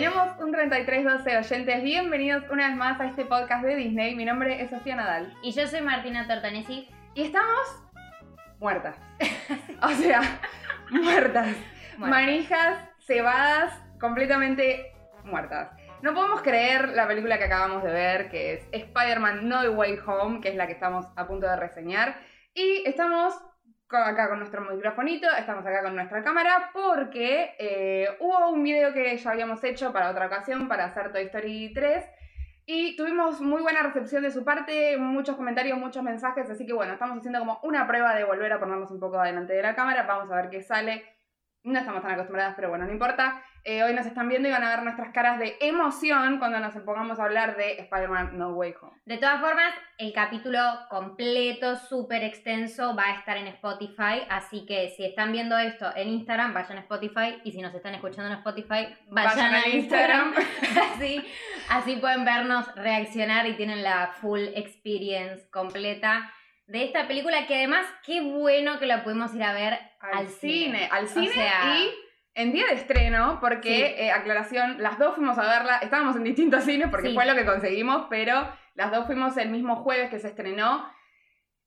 [0.00, 1.82] Tenemos un 3312 oyentes.
[1.82, 4.14] Bienvenidos una vez más a este podcast de Disney.
[4.14, 5.36] Mi nombre es Sofía Nadal.
[5.42, 6.88] Y yo soy Martina Tortanesi.
[7.14, 7.84] Y estamos
[8.58, 8.96] muertas.
[9.82, 10.22] o sea,
[10.90, 11.54] muertas.
[11.98, 14.90] Manijas, cebadas, completamente
[15.24, 15.68] muertas.
[16.00, 20.40] No podemos creer la película que acabamos de ver, que es Spider-Man No Way Home,
[20.40, 22.16] que es la que estamos a punto de reseñar.
[22.54, 23.34] Y estamos
[23.96, 29.16] acá con nuestro microfonito, estamos acá con nuestra cámara porque eh, hubo un video que
[29.16, 32.04] ya habíamos hecho para otra ocasión, para hacer Toy Story 3.
[32.66, 36.92] Y tuvimos muy buena recepción de su parte, muchos comentarios, muchos mensajes, así que bueno,
[36.92, 40.04] estamos haciendo como una prueba de volver a ponernos un poco adelante de la cámara,
[40.04, 41.04] vamos a ver qué sale.
[41.62, 43.42] No estamos tan acostumbradas, pero bueno, no importa.
[43.64, 46.72] Eh, hoy nos están viendo y van a ver nuestras caras de emoción cuando nos
[46.78, 48.96] pongamos a hablar de Spider-Man No Way Home.
[49.04, 54.22] De todas formas, el capítulo completo, súper extenso, va a estar en Spotify.
[54.30, 57.42] Así que si están viendo esto en Instagram, vayan a Spotify.
[57.44, 60.32] Y si nos están escuchando en Spotify, vayan, a Instagram.
[60.94, 61.22] así,
[61.68, 66.32] así pueden vernos reaccionar y tienen la full experience completa
[66.70, 67.46] de esta película.
[67.46, 70.88] Que además, qué bueno que la pudimos ir a ver al, cine.
[70.90, 71.90] Al cine y
[72.34, 76.64] en día de estreno, porque, eh, aclaración, las dos fuimos a verla, estábamos en distintos
[76.64, 80.28] cines porque fue lo que conseguimos, pero las dos fuimos el mismo jueves que se
[80.28, 80.88] estrenó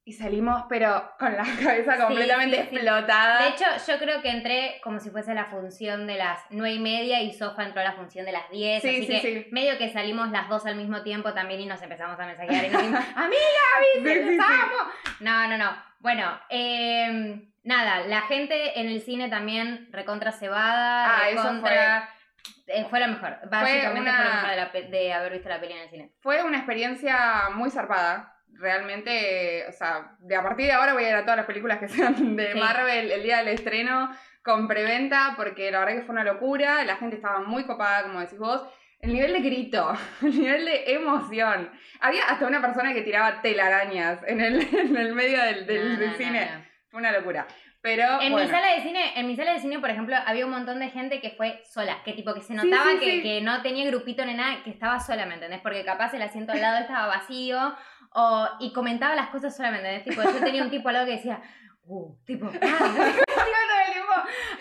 [0.05, 3.43] y salimos, pero con la cabeza completamente explotada.
[3.43, 6.79] De hecho, yo creo que entré como si fuese la función de las nueve y
[6.79, 8.83] media y Sofa entró a la función de las 10.
[8.83, 12.25] así que medio que salimos las dos al mismo tiempo también y nos empezamos a
[12.25, 14.37] mensajear y nos dijimos, ¡Amiga, viste,
[15.19, 15.71] No, no, no.
[15.99, 22.09] Bueno, eh Nada, la gente en el cine también recontra cebada, ah, recontra...
[22.67, 22.99] Eh, fue...
[22.99, 26.11] lo mejor, básicamente fue, lo mejor de, haber visto la peli en el cine.
[26.19, 31.09] Fue una experiencia muy zarpada, realmente, o sea, de a partir de ahora voy a
[31.09, 34.09] ir a todas las películas que sean de Marvel el día del estreno
[34.43, 38.19] con preventa, porque la verdad que fue una locura, la gente estaba muy copada, como
[38.19, 38.61] decís vos,
[38.99, 41.69] el nivel de grito, el nivel de emoción.
[41.99, 46.49] Había hasta una persona que tiraba telarañas en el, en el medio del, del, cine.
[46.89, 47.47] Fue una locura.
[47.81, 50.51] Pero, en mi sala de cine, en mi sala de cine, por ejemplo, había un
[50.53, 53.85] montón de gente que fue sola, que tipo que se notaba que, que, no tenía
[53.87, 55.59] grupito ni nada, que estaba sola, ¿me entendés?
[55.59, 57.75] Porque capaz el asiento al lado estaba vacío
[58.13, 60.15] o, y comentaba las cosas solamente, ¿entendés?
[60.15, 61.41] Tipo, yo tenía un tipo al lado que decía,
[61.85, 63.13] uh, tipo, ah,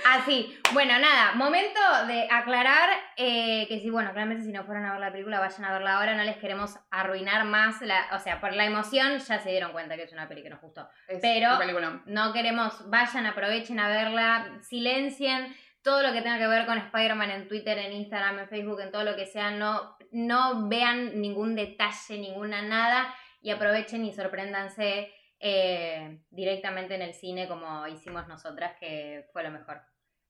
[0.04, 0.58] Así.
[0.72, 5.00] Bueno, nada, momento de aclarar eh, que si, bueno, realmente si no fueron a ver
[5.00, 6.14] la película, vayan a verla ahora.
[6.14, 7.80] No les queremos arruinar más.
[7.82, 10.54] La, o sea, por la emoción ya se dieron cuenta que es una película que
[10.54, 10.88] nos gustó.
[11.20, 11.58] Pero
[12.06, 17.30] no queremos, vayan, aprovechen a verla, silencien todo lo que tenga que ver con Spider-Man
[17.30, 19.50] en Twitter, en Instagram, en Facebook, en todo lo que sea.
[19.50, 23.12] No, no vean ningún detalle, ninguna nada
[23.42, 29.50] y aprovechen y sorpréndanse eh, directamente en el cine como hicimos nosotras, que fue lo
[29.50, 29.82] mejor.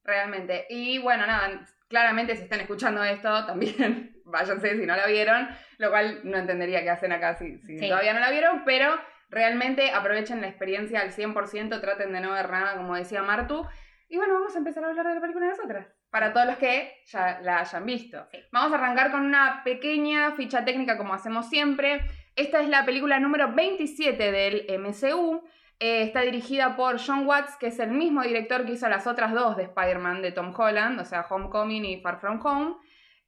[0.03, 0.67] Realmente.
[0.71, 5.91] Y bueno, nada, claramente si están escuchando esto, también váyanse si no la vieron, lo
[5.91, 8.99] cual no entendería qué hacen acá si, todavía no la vieron, pero
[9.29, 13.67] realmente aprovechen la experiencia al 100%, traten de no ver nada, como decía Martu.
[14.09, 16.57] Y bueno, vamos a empezar a hablar de la película de nosotras, para todos los
[16.57, 18.27] que ya la hayan visto.
[18.51, 22.01] Vamos a arrancar con una pequeña ficha técnica como hacemos siempre.
[22.35, 25.43] Esta es la película número 27 del MCU.
[25.79, 29.33] Eh, está dirigida por John Watts, que es el mismo director que hizo las otras
[29.33, 32.77] dos de Spider-Man de Tom Holland, o sea, Homecoming y Far From Home.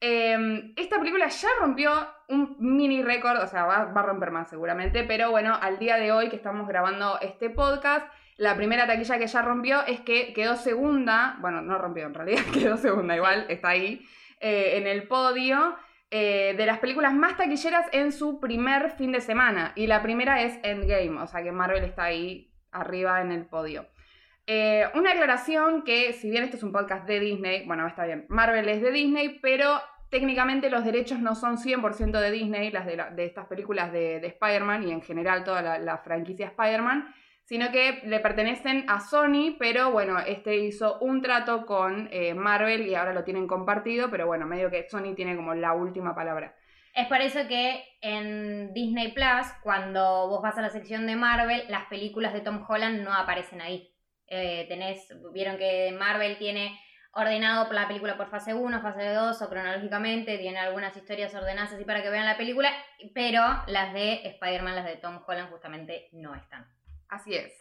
[0.00, 1.90] Em, esta película ya rompió
[2.28, 6.12] un mini récord, o sea, va, a romper más seguramente, pero bueno, al día de
[6.12, 10.56] hoy que estamos grabando este podcast, la primera taquilla que ya rompió es que quedó
[10.56, 14.06] segunda, bueno, no rompió en realidad, quedó segunda igual, está ahí
[14.40, 15.76] eh, en el podio.
[16.10, 19.72] Eh, de las películas más taquilleras en su primer fin de semana.
[19.74, 23.86] Y la primera es Endgame, o sea que Marvel está ahí arriba en el podio.
[24.46, 28.26] Eh, una aclaración que, si bien esto es un podcast de Disney, bueno, está bien,
[28.28, 33.24] Marvel es de Disney, pero técnicamente los derechos no son 100% de Disney, las de,
[33.24, 37.12] estas películas de, Spider-Man y en general toda la, la franquicia Spider-Man
[37.44, 42.86] sino que le pertenecen a Sony, pero bueno, este hizo un trato con eh, Marvel
[42.86, 46.56] y ahora lo tienen compartido, pero bueno, medio que Sony tiene como la última palabra.
[46.94, 51.64] Es por eso que en Disney Plus, cuando vos vas a la sección de Marvel,
[51.68, 53.92] las películas de Tom Holland no aparecen ahí.
[54.28, 56.78] Eh, tenés, vieron que Marvel tiene
[57.12, 61.84] ordenado la película por fase 1, fase 2 o cronológicamente, tiene algunas historias ordenadas así
[61.84, 62.72] para que vean la película,
[63.14, 66.66] pero las de Spider-Man, las de Tom Holland justamente no están.
[67.14, 67.52] Así es.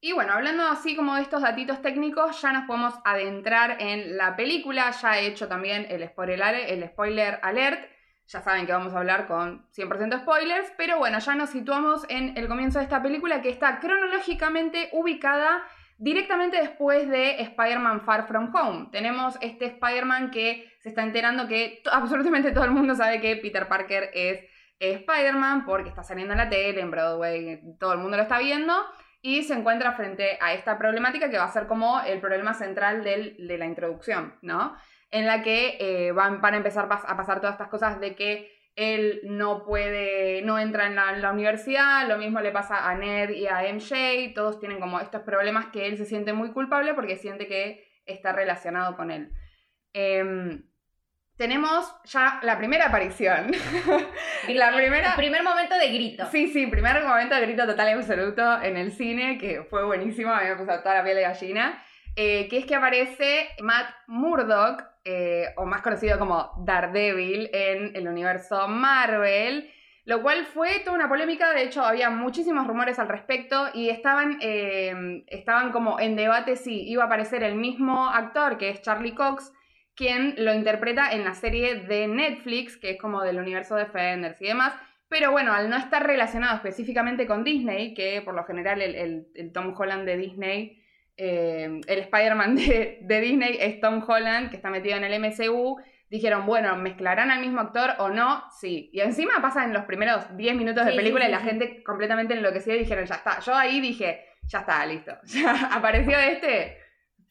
[0.00, 4.34] Y bueno, hablando así como de estos datitos técnicos, ya nos podemos adentrar en la
[4.34, 4.90] película.
[4.90, 7.90] Ya he hecho también el spoiler, el spoiler alert.
[8.26, 12.36] Ya saben que vamos a hablar con 100% spoilers, pero bueno, ya nos situamos en
[12.38, 15.62] el comienzo de esta película que está cronológicamente ubicada
[15.98, 18.88] directamente después de Spider-Man Far From Home.
[18.90, 23.68] Tenemos este Spider-Man que se está enterando que absolutamente todo el mundo sabe que Peter
[23.68, 24.40] Parker es
[24.78, 28.74] Spider-Man porque está saliendo en la tele, en Broadway, todo el mundo lo está viendo.
[29.22, 33.02] Y se encuentra frente a esta problemática que va a ser como el problema central
[33.02, 34.76] de la introducción, ¿no?
[35.10, 39.20] En la que eh, van, a empezar a pasar todas estas cosas de que él
[39.24, 43.62] no puede, no entra en la, universidad, lo mismo le pasa a Ned y a
[43.72, 47.86] MJ, todos tienen como estos problemas que él se siente muy culpable porque siente que
[48.04, 49.30] está relacionado con él.
[49.92, 50.64] Em,
[51.36, 53.50] tenemos ya la primera aparición.
[54.48, 55.10] la primera...
[55.10, 56.26] El primer momento de grito.
[56.30, 60.32] Sí, sí, primer momento de grito total y absoluto en el cine, que fue buenísimo,
[60.32, 61.82] a mí me puso toda la piel de gallina.
[62.16, 68.06] Eh, que es que aparece Matt Murdock, eh, o más conocido como Daredevil, en el
[68.06, 69.70] universo Marvel.
[70.04, 74.36] Lo cual fue toda una polémica, de hecho había muchísimos rumores al respecto y estaban,
[74.42, 79.14] eh, estaban como en debate si iba a aparecer el mismo actor, que es Charlie
[79.14, 79.50] Cox,
[79.96, 84.46] quien lo interpreta en la serie de Netflix, que es como del universo Defenders y
[84.46, 84.74] demás.
[85.08, 89.74] Pero bueno, al no estar relacionado específicamente con Disney, que por lo general el, Tom
[89.78, 90.82] Holland de Disney,
[91.16, 95.78] eh, el Spider-Man de, Disney es Tom Holland, que está metido en el MCU,
[96.10, 98.44] dijeron, bueno, ¿mezclarán al mismo actor o no?
[98.58, 98.90] Sí.
[98.92, 102.74] Y encima pasa en los primeros 10 minutos de película y la gente completamente enloquecida
[102.74, 103.40] y dijeron, ya está.
[103.40, 105.12] Yo ahí dije, ya está, listo.
[105.26, 106.78] Ya apareció este,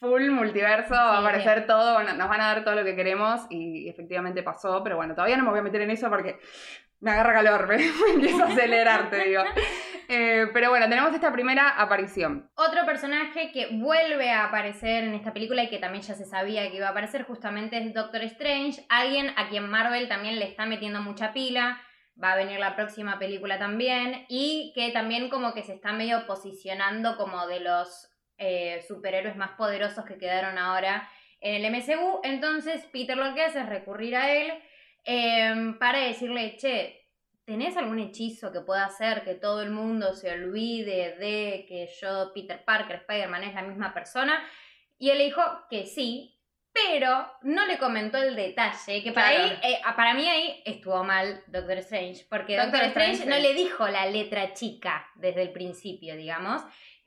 [0.03, 3.87] full multiverso, va a aparecer todo, nos van a dar todo lo que queremos y
[3.87, 6.39] efectivamente pasó, pero bueno, todavía no me voy a meter en eso porque
[6.99, 9.43] me agarra calor, me, empiezo a acelerar, te digo.
[10.09, 12.51] Eh, pero bueno, tenemos esta primera aparición.
[12.55, 16.69] Otro personaje que vuelve a aparecer en esta película y que también ya se sabía
[16.69, 20.65] que iba a aparecer justamente es Doctor Strange, alguien a quien Marvel también le está
[20.65, 21.81] metiendo mucha pila.
[22.21, 26.27] Va a venir la próxima película también y que también como que se está medio
[26.27, 28.12] posicionando como de los
[28.45, 31.09] eh, superhéroes más poderosos que quedaron ahora
[31.39, 32.19] en el MCU.
[32.23, 34.51] Entonces Peter lo que hace es recurrir a él
[35.05, 37.07] em, para decirle, che,
[37.45, 42.33] ¿tenés algún hechizo que pueda hacer que todo el mundo se olvide de que yo,
[42.33, 44.43] Peter Parker, Spider-Man es la misma persona?
[44.97, 46.37] Y él le dijo que sí,
[46.73, 51.43] pero no le comentó el detalle, que para, ahí, eh, para mí ahí estuvo mal
[51.47, 56.61] Doctor Strange, porque Doctor, Strange no le dijo la letra chica desde el principio, digamos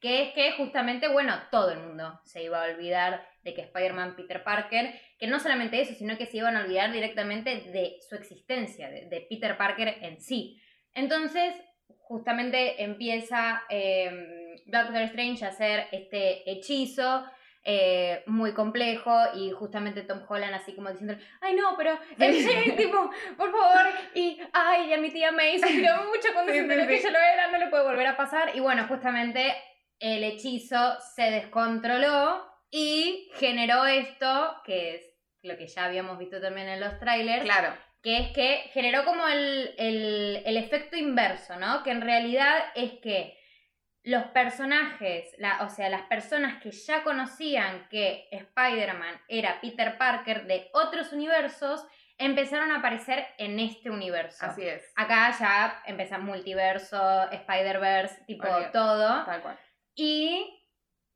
[0.06, 4.14] que es que justamente, bueno, todo el mundo se iba a olvidar de que Spider-Man
[4.14, 8.14] Peter Parker, que no solamente eso, sino que se iban a olvidar directamente de su
[8.14, 10.62] existencia, de, Peter Parker en sí.
[10.94, 11.56] Entonces,
[11.98, 17.24] justamente empieza em, Doctor Strange a hacer este hechizo
[17.64, 23.10] eh, muy complejo y justamente Tom Holland así como diciendo, ay no, pero el tipo,
[23.36, 27.10] por favor, y ay, ya mi tía May sufrió mucho cuando se enteró que yo
[27.10, 29.52] lo era, no le puede volver a pasar y bueno, justamente
[29.98, 35.02] el hechizo se descontroló y generó esto, que es
[35.42, 37.44] lo que ya habíamos visto también en los trailers.
[37.44, 37.74] Claro.
[38.02, 41.82] Que es que generó como el, efecto inverso, ¿no?
[41.82, 43.36] Que en realidad es que
[44.02, 50.70] los personajes, o sea, las personas que ya conocían que Spider-Man era Peter Parker de
[50.72, 51.84] otros universos,
[52.18, 54.46] empezaron a aparecer en este universo.
[54.46, 54.92] Así es.
[54.94, 59.24] Acá ya empieza multiverso, Spider-Verse, tipo todo.
[59.24, 59.58] Tal cual.
[59.96, 60.62] ¿Y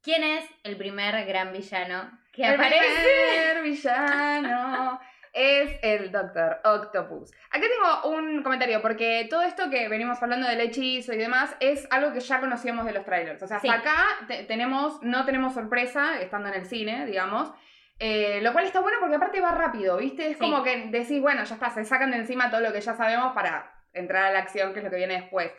[0.03, 2.79] quién es el primer gran villano que el aparece?
[2.79, 5.01] El primer villano
[5.35, 7.31] es el Doctor Octopus.
[7.51, 11.87] Aquí tengo un comentario, porque todo esto que venimos hablando del hechizo y demás es
[11.91, 13.43] algo que ya conocíamos de los trailers.
[13.43, 14.05] O sea, hasta acá
[14.49, 17.53] tenemos, no tenemos sorpresa estando en el cine, digamos.
[17.99, 20.31] Eh, lo cual está bueno porque aparte va rápido, ¿viste?
[20.31, 22.95] Es como que decís, bueno, ya está, se sacan de encima todo lo que ya
[22.95, 25.53] sabemos para entrar a la acción, que es lo que viene después.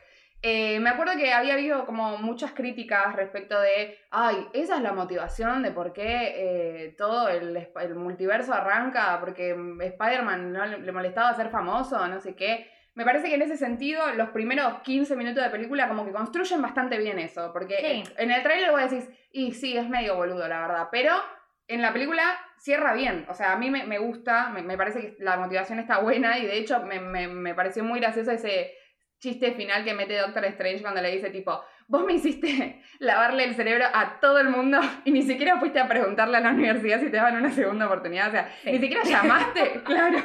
[0.44, 4.92] Eh, me acuerdo que había habido como muchas críticas respecto de, ay, esa es la
[4.92, 11.50] motivación de por qué eh, todo el, multiverso arranca, porque Spider-Man no le molestaba ser
[11.50, 12.72] famoso, no sé qué.
[12.96, 16.62] Me parece que en ese sentido, los primeros 15 minutos de película como que construyen
[16.62, 20.62] bastante bien eso, porque en el trailer vos decís, y sí, es medio boludo, la
[20.62, 21.14] verdad, pero
[21.68, 22.24] en la película
[22.58, 26.38] cierra bien, o sea, a mí me, gusta, me, parece que la motivación está buena
[26.40, 28.74] y de hecho me, me pareció muy gracioso ese
[29.22, 33.54] chiste final que mete Doctor Strange cuando le dice tipo, vos me hiciste lavarle el
[33.54, 37.10] cerebro a todo el mundo y ni siquiera fuiste a preguntarle a la universidad si
[37.10, 40.18] te daban una segunda oportunidad, o sea, ni siquiera llamaste, claro.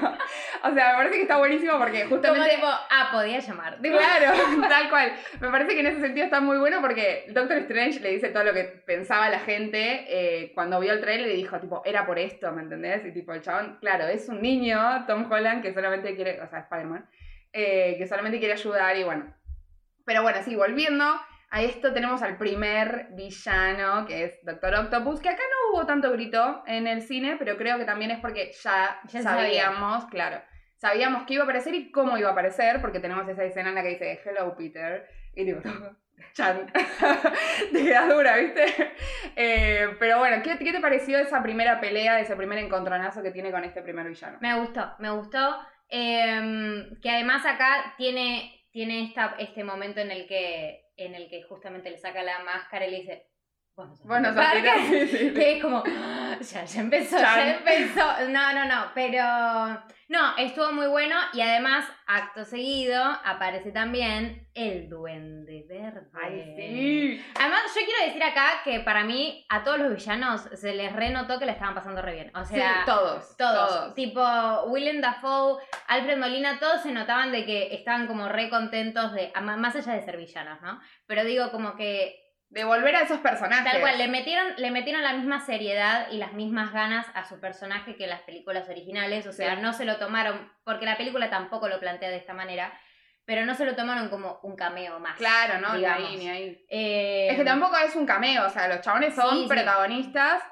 [0.63, 2.57] O sea, me parece que está buenísimo porque justamente...
[2.57, 3.79] Como tipo, ah, podía llamar.
[3.83, 4.33] Claro,
[4.69, 5.13] tal cual.
[5.41, 8.45] Me parece que en ese sentido está muy bueno porque Doctor Strange le dice todo
[8.45, 12.19] lo que pensaba la gente eh, cuando vio el trailer y dijo, tipo, era por
[12.19, 13.05] esto, ¿me entendés?
[13.05, 16.61] Y tipo, el chabón, claro, es un niño, Tom Holland, que solamente quiere, o sea,
[16.61, 17.07] Spider-Man,
[17.59, 19.35] eh, que solamente quiere ayudar y bueno.
[20.05, 21.05] Pero bueno, sí, volviendo
[21.49, 26.13] a esto tenemos al primer villano, que es Doctor Octopus, que acá no hubo tanto
[26.13, 30.43] grito en el cine, pero creo que también es porque ya, sabíamos, claro,
[30.77, 33.75] sabíamos que iba a aparecer y cómo iba a aparecer, porque tenemos esa escena en
[33.77, 35.61] la que dice, hello Peter, y digo,
[36.35, 36.71] chan,
[37.73, 38.67] te quedas dura, ¿viste?
[39.35, 43.51] Eh, pero bueno, ¿qué, ¿qué, te pareció esa primera pelea, ese primer encontronazo que tiene
[43.51, 44.37] con este primer villano?
[44.43, 45.57] Me gustó, me gustó.
[45.89, 51.43] Em, que además acá tiene, tiene esta, este momento en el que en el que
[51.43, 53.27] justamente le saca la máscara y le dice,
[54.05, 54.35] bueno,
[55.35, 58.29] que es como, ya, ya empezó, ya empezó.
[58.31, 59.23] No, no, no, pero
[60.09, 66.09] no, estuvo muy bueno y además, acto seguido, aparece también el duende verde.
[66.15, 67.25] Ay, sí.
[67.39, 71.39] Además, yo quiero decir acá que para mí a todos los villanos se les renotó
[71.39, 72.37] que le estaban pasando re bien.
[72.37, 73.95] O sea, todos, todos.
[73.95, 74.23] Tipo,
[74.67, 79.77] Willem Dafoe, Alfred Molina, todos se notaban de que estaban como re contentos de, más
[79.77, 80.81] allá de ser villanos, ¿no?
[81.07, 83.71] Pero digo como que de volver a esos personajes.
[83.71, 87.41] Tal cual, le metieron, le metieron la misma seriedad y las mismas ganas a su
[87.41, 89.27] personaje que en las películas originales.
[89.27, 92.73] O sea, no se lo tomaron, porque la película tampoco lo plantea de esta manera,
[93.27, 95.17] pero no se lo tomaron como un cameo más.
[95.17, 95.77] Claro, ¿no?
[95.77, 96.67] Ni ahí, ni ahí.
[96.71, 100.43] Eh, es que tampoco es un cameo, o sea, los chabones son protagonistas.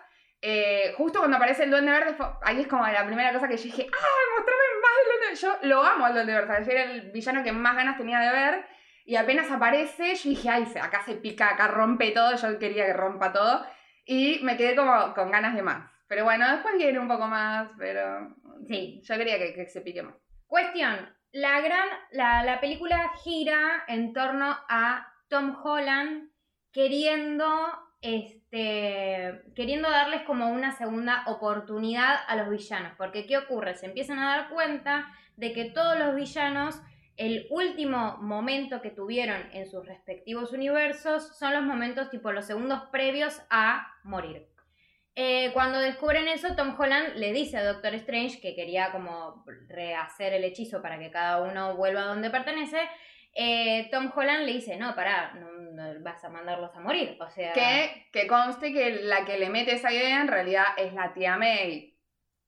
[0.43, 3.63] Eh, justo cuando aparece el Duende Verde, ahí es como la primera cosa que yo
[3.63, 7.43] dije, ¡ay, mostrame más el Duende Yo lo amo al Duende Verde, era el villano
[7.43, 8.67] que más ganas tenía de ver.
[9.07, 12.93] Y apenas aparece, yo dije, ay, acá se pica, acá rompe todo, yo quería que
[12.93, 13.65] rompa todo.
[14.05, 15.91] Y me quedé como con ganas de más.
[16.09, 18.35] Pero bueno, después viene un poco más, pero
[18.67, 20.15] sí, yo quería que, se pique más.
[20.47, 26.31] Cuestión, la, gran, la, la película gira en torno a Tom Holland
[26.73, 27.45] queriendo
[28.01, 32.93] este, queriendo darles como una segunda oportunidad a los villanos.
[32.97, 33.75] Porque ¿qué ocurre?
[33.75, 36.81] Se empiezan a dar cuenta de que todos los villanos
[37.17, 42.83] el último momento que tuvieron en sus respectivos universos son los momentos tipo los segundos
[42.93, 44.54] previos a morir.
[45.17, 50.33] Eh, cuando descubren eso, Tom Holland le dice a Doctor Strange que quería como rehacer
[50.33, 52.81] el hechizo para que cada uno vuelva a donde pertenece.
[53.33, 55.49] Eh, Tom Holland le dice, no, pará, no,
[56.03, 57.17] vas a mandarlos a morir.
[57.21, 57.53] O sea...
[57.53, 61.37] Que, que conste que la que le mete esa idea en realidad es la tía
[61.37, 61.97] May,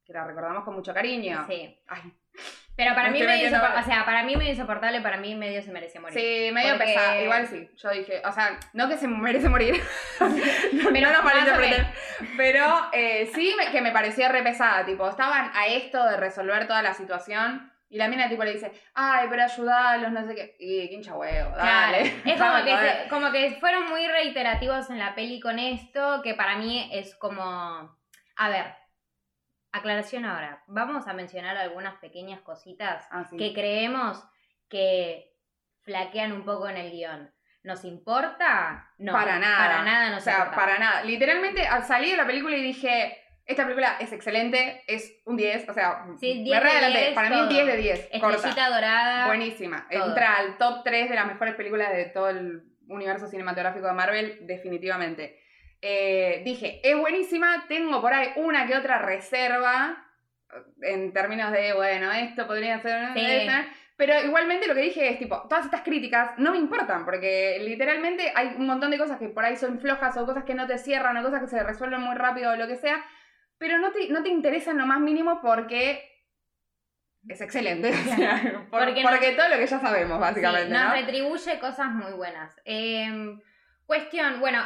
[0.05, 1.45] que la recordamos con mucho cariño.
[1.49, 1.79] Sí.
[2.77, 5.99] Pero para mí, medio o sea, para mí medio insoportable, para mí medio se merece
[5.99, 6.19] morir.
[6.19, 7.71] Sí, medio pesado, igual sí.
[7.75, 9.83] Yo dije, o sea, no que se merece morir,
[10.21, 11.59] no, pero no nos
[12.37, 16.83] pero eh, sí que me parecía re pesada, tipo, estaban a esto de resolver toda
[16.83, 20.89] la situación y la mina tipo le dice, ay, pero ayudalos, no sé qué, y
[20.89, 22.01] quincha huevo, dale.
[22.25, 26.57] Es como que, como que fueron muy reiterativos en la peli con esto, que para
[26.57, 28.75] mí es como, a ver,
[29.77, 34.25] Aclaración ahora, vamos a mencionar algunas pequeñas cositas ah, que creemos
[34.71, 35.37] que
[35.83, 37.31] flaquean un poco en el guion.
[37.67, 38.93] ¿Nos importa?
[38.99, 39.13] No.
[39.13, 39.59] Para nada.
[39.59, 41.03] Para nada nos O sea, para nada.
[41.03, 45.69] Literalmente, al salir de la película y dije, esta película es excelente, es un 10,
[45.69, 48.09] o sea, sí, 10 de para mí un 10 de 10.
[48.13, 49.27] Estrellita dorada.
[49.27, 49.87] Buenísima.
[49.91, 54.39] Entra al top 3 de las mejores películas de todo el universo cinematográfico de Marvel,
[54.43, 55.41] definitivamente.
[55.83, 60.05] Eh, dije, es buenísima, tengo por ahí una que otra reserva
[60.83, 63.11] en términos de, bueno, esto podría ser...
[63.97, 68.31] pero igualmente lo que dije es, tipo, todas estas críticas no me importan, porque literalmente
[68.35, 70.77] hay un montón de cosas que por ahí son flojas o cosas que no te
[70.77, 73.03] cierran o cosas que se resuelven muy rápido o lo que sea,
[73.57, 76.17] pero no te, no te interesan lo más mínimo porque
[77.27, 77.91] es excelente.
[78.71, 79.03] porque,
[79.35, 80.69] todo lo que ya sabemos, básicamente.
[80.69, 82.55] nos retribuye cosas muy buenas.
[82.67, 83.41] Em,
[83.87, 84.61] cuestión, bueno,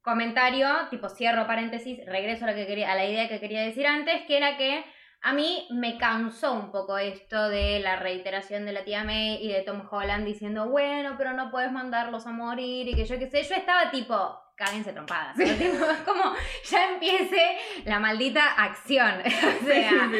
[0.00, 3.86] comentario, tipo cierro paréntesis, regreso a, lo que quería, a la idea que quería decir
[3.86, 4.84] antes, que era que
[5.24, 9.50] a mí me cansó un poco esto de la reiteración de la tía May y
[9.50, 13.30] de Tom Holland diciendo, bueno, pero no puedes mandarlos a morir y que yo qué
[13.30, 13.42] sé.
[13.42, 15.34] Yo estaba tipo, cáguense trompadas.
[16.04, 19.20] como ya empiece la maldita acción.
[19.24, 20.10] o sea,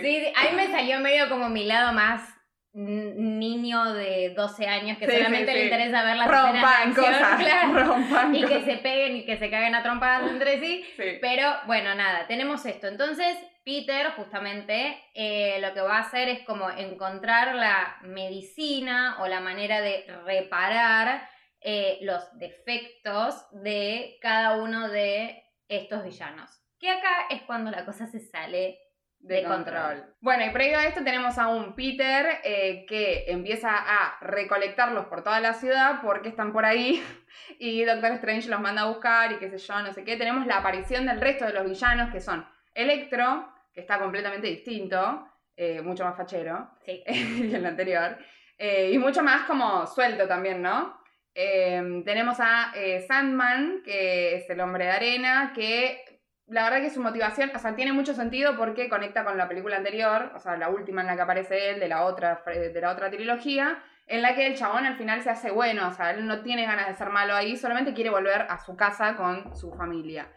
[0.00, 2.33] sí, ahí me salió medio como mi lado más
[2.74, 7.40] niño de 12 años que solamente le interesa ver las rompan cosas,
[8.32, 10.84] y que se peguen y que se caguen a trompadas entre sí.
[11.20, 12.88] Pero bueno, nada, tenemos esto.
[12.88, 19.28] Entonces, Peter justamente eh, lo que va a hacer es como encontrar la medicina o
[19.28, 21.28] la manera de reparar
[21.60, 26.50] eh, los defectos de cada uno de estos villanos.
[26.80, 28.78] Que acá es cuando la cosa se sale
[29.24, 30.04] de, control.
[30.20, 35.22] Bueno, y previo a esto tenemos a un Peter eh, que empieza a recolectarlos por
[35.22, 37.02] toda la ciudad porque están por ahí
[37.58, 40.16] y Doctor Strange los manda a buscar y qué sé yo, no sé qué.
[40.16, 45.26] Tenemos la aparición del resto de los villanos que son Electro, que está completamente distinto,
[45.56, 47.02] eh, mucho más fachero sí.
[47.06, 48.18] que el anterior,
[48.58, 50.98] eh, y mucho más como suelto también, ¿no?
[51.36, 52.72] Em, tenemos a
[53.08, 56.13] Sandman, que es el hombre de arena, que
[56.46, 59.76] la verdad que su motivación, o sea, tiene mucho sentido porque conecta con la película
[59.76, 62.90] anterior, o sea, la última en la que aparece él, de la otra, de la
[62.90, 66.26] otra trilogía, en la que el chabón al final se hace bueno, o sea, él
[66.26, 69.72] no tiene ganas de ser malo ahí, solamente quiere volver a su casa con su
[69.72, 70.30] familia.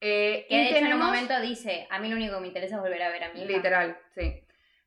[0.00, 2.76] Eh, que de hecho en un momento dice, a mí lo único que me interesa
[2.76, 4.44] es volver a ver a mi Literal, sí.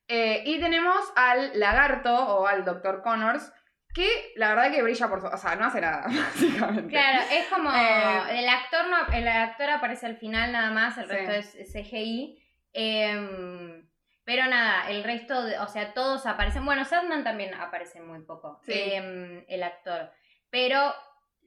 [0.08, 3.02] Eh, y tenemos al lagarto o al Dr.
[3.02, 3.52] Connors,
[3.94, 5.26] que la verdad que brilla por su...
[5.26, 6.90] O sea, no hace nada, básicamente.
[6.90, 7.70] Claro, es como...
[7.70, 12.38] Eh, el, actor no, el actor aparece al final nada más, el resto es CGI.
[12.72, 13.88] Em,
[14.24, 16.64] pero nada, el resto, o sea, todos aparecen.
[16.64, 20.10] Bueno, Sadman también aparece muy poco, em, el actor.
[20.48, 20.94] Pero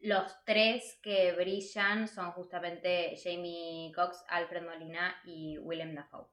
[0.01, 6.27] los tres que brillan son justamente Jamie Cox, Alfred Molina y Willem Dafoe.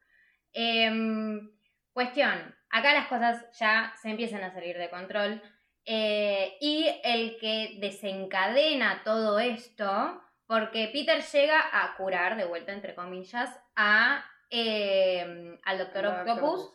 [0.53, 1.51] Em,
[1.93, 5.41] cuestión, acá las cosas ya se empiezan a salir de control.
[5.85, 12.95] Eh, y el que desencadena todo esto, porque Peter llega a curar, de vuelta entre
[12.95, 16.71] comillas, a, eh, al Doctor Octopus.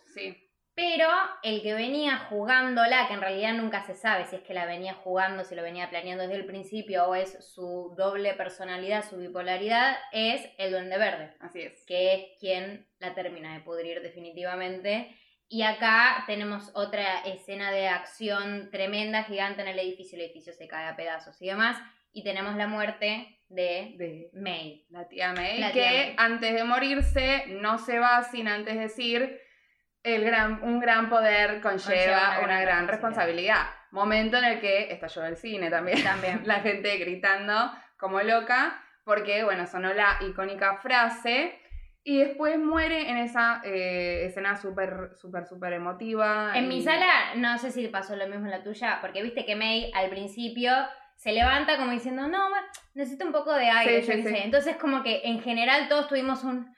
[0.77, 1.09] Pero
[1.41, 4.93] el que venía jugándola, que en realidad nunca se sabe si es que la venía
[4.93, 9.97] jugando, si lo venía planeando desde el principio o es su doble personalidad, su bipolaridad,
[10.11, 11.33] es el Duende Verde.
[11.39, 11.83] Así es.
[11.87, 15.17] Que es quien la termina de pudrir definitivamente
[15.49, 20.67] y acá tenemos otra escena de acción tremenda, gigante en el edificio, el edificio se
[20.67, 21.77] cae a pedazos y demás.
[22.11, 24.85] Y tenemos la muerte de, May.
[24.89, 29.39] La tía May, que antes de morirse no se va sin antes decir
[30.03, 33.67] el gran, un gran poder conlleva, una, gran, responsabilidad.
[33.91, 36.03] Momento en el que estalló el cine también.
[36.03, 36.41] También.
[36.45, 41.57] la gente gritando como loca, porque, bueno, sonó la icónica frase
[42.07, 46.53] y después muere en esa eh, escena súper, súper, súper emotiva.
[46.55, 49.57] En mi sala, no sé si pasó lo mismo en la tuya, porque viste que
[49.57, 50.71] May al principio
[51.17, 52.47] se levanta como diciendo, no,
[52.93, 54.45] necesito un poco de aire, yo sé.
[54.45, 56.73] Entonces como que en general todos tuvimos un...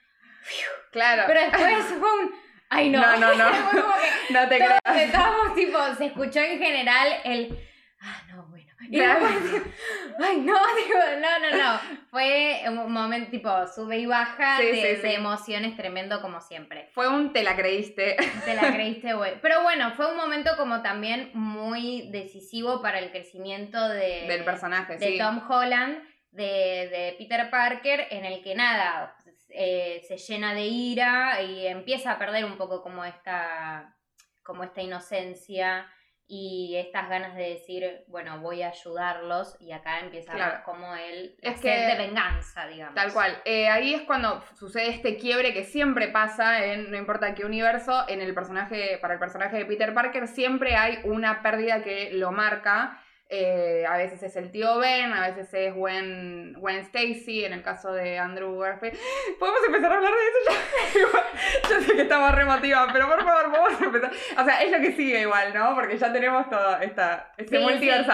[0.90, 1.22] Claro.
[1.28, 2.34] Pero después fue un...
[2.68, 3.00] Ay, no.
[3.00, 3.50] No, no, no.
[4.30, 4.80] no te creas.
[4.96, 7.56] Estábamos tipo, se escuchó en general el...
[8.00, 8.48] Ah, no,
[8.88, 9.64] bueno
[10.18, 11.80] ay, no, digo, no, no, no.
[12.10, 16.88] Fue un momento tipo sube y baja de, emociones tremendo como siempre.
[16.92, 18.16] Fue un te la creíste.
[18.44, 19.40] Te la creíste, güey.
[19.40, 24.96] Pero bueno, fue un momento como también muy decisivo para el crecimiento de, del personaje,
[24.96, 29.16] de Tom Holland, de, de, Peter Parker, en el que nada,
[29.50, 33.96] eh, se llena de ira y empieza a perder un poco como esta,
[34.42, 35.86] como esta inocencia
[36.32, 41.60] y estas ganas de decir, bueno, voy a ayudarlos y acá empieza como él es
[41.60, 42.94] que, de venganza, digamos.
[42.94, 43.36] Tal cual.
[43.44, 48.04] Eh, ahí es cuando sucede este quiebre que siempre pasa en no importa qué universo,
[48.08, 52.30] en el personaje, para el personaje de Peter Parker siempre hay una pérdida que lo
[52.30, 57.52] marca eh, a veces es el tío Ben, a veces es Gwen, Gwen Stacy, en
[57.52, 58.98] el caso de Andrew Garfield.
[59.38, 60.60] ¿Podemos empezar a hablar de eso?
[61.62, 64.12] Ya, yo sé que estamos remotiva, pero por favor, podemos empezar.
[64.38, 65.74] O sea, es lo que sigue igual, ¿no?
[65.74, 68.12] Porque ya tenemos todo esta, este multiverso.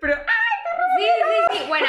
[0.00, 0.58] Pero, ¡ay,
[0.98, 1.64] Sí, sí, sí.
[1.68, 1.88] Bueno,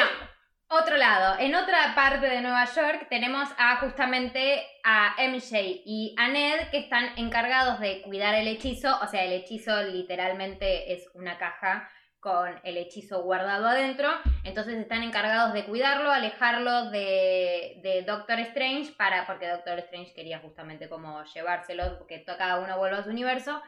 [0.68, 6.28] otro lado, en otra parte de Nueva York tenemos a justamente a MJ y a
[6.28, 11.38] Ned que están encargados de cuidar el hechizo, o sea, el hechizo literalmente es una
[11.38, 14.08] caja con el hechizo guardado adentro.
[14.44, 20.38] Entonces están encargados de cuidarlo, alejarlo de, de, Doctor Strange, para, porque Doctor Strange quería
[20.38, 23.60] justamente como llevárselo, que cada uno vuelva a su universo.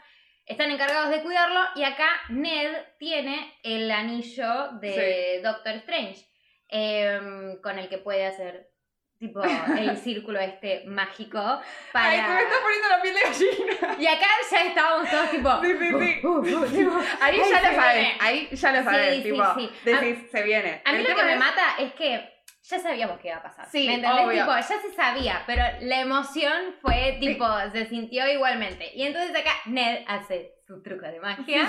[0.44, 6.26] Están encargados de cuidarlo y acá Ned tiene el anillo de Doctor Strange,
[6.68, 8.71] em, con el que puede hacer
[9.22, 11.38] tipo el círculo este mágico
[11.92, 12.08] para...
[12.08, 13.96] Ay, me estás poniendo la piel de gallina.
[14.00, 15.62] Y acá ya estábamos todos tipo...
[15.62, 16.20] Sí, sí, sí.
[16.32, 20.30] Uh, uh, uh, ahí ya lo sabes, ahí ya lo sabes, sí, tipo, sí, decís,
[20.30, 20.82] se viene.
[20.84, 22.32] A mí lo que me mata es que
[22.62, 23.68] ya sabíamos que iba a pasar.
[23.70, 24.30] Sí, ¿Me entendés?
[24.30, 28.90] Tipo, ya se sabía, pero la emoción fue tipo, se sintió igualmente.
[28.94, 31.68] Y entonces acá Ned hace su truco de magia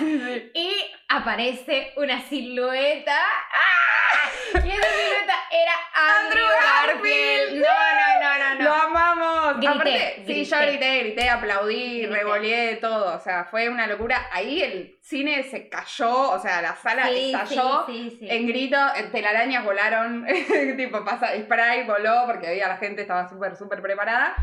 [0.54, 0.72] y
[1.10, 3.18] aparece una silueta.
[3.18, 4.60] ¡Ah!
[4.64, 7.62] Y esa silueta era Andrew Garfield.
[7.62, 7.68] No,
[8.00, 8.64] no, no, no, no.
[8.64, 9.58] Lo amamos.
[9.58, 13.14] Grité, Aparte, sí, yo grité, grité, aplaudí, revoleé todo.
[13.14, 14.30] O sea, fue una locura.
[14.32, 18.78] Ahí el cine se cayó, o sea, la sala estalló en grito,
[19.12, 20.26] telarañas volaron,
[20.78, 24.34] tipo pasa, spray voló porque había la gente estaba súper, súper preparada.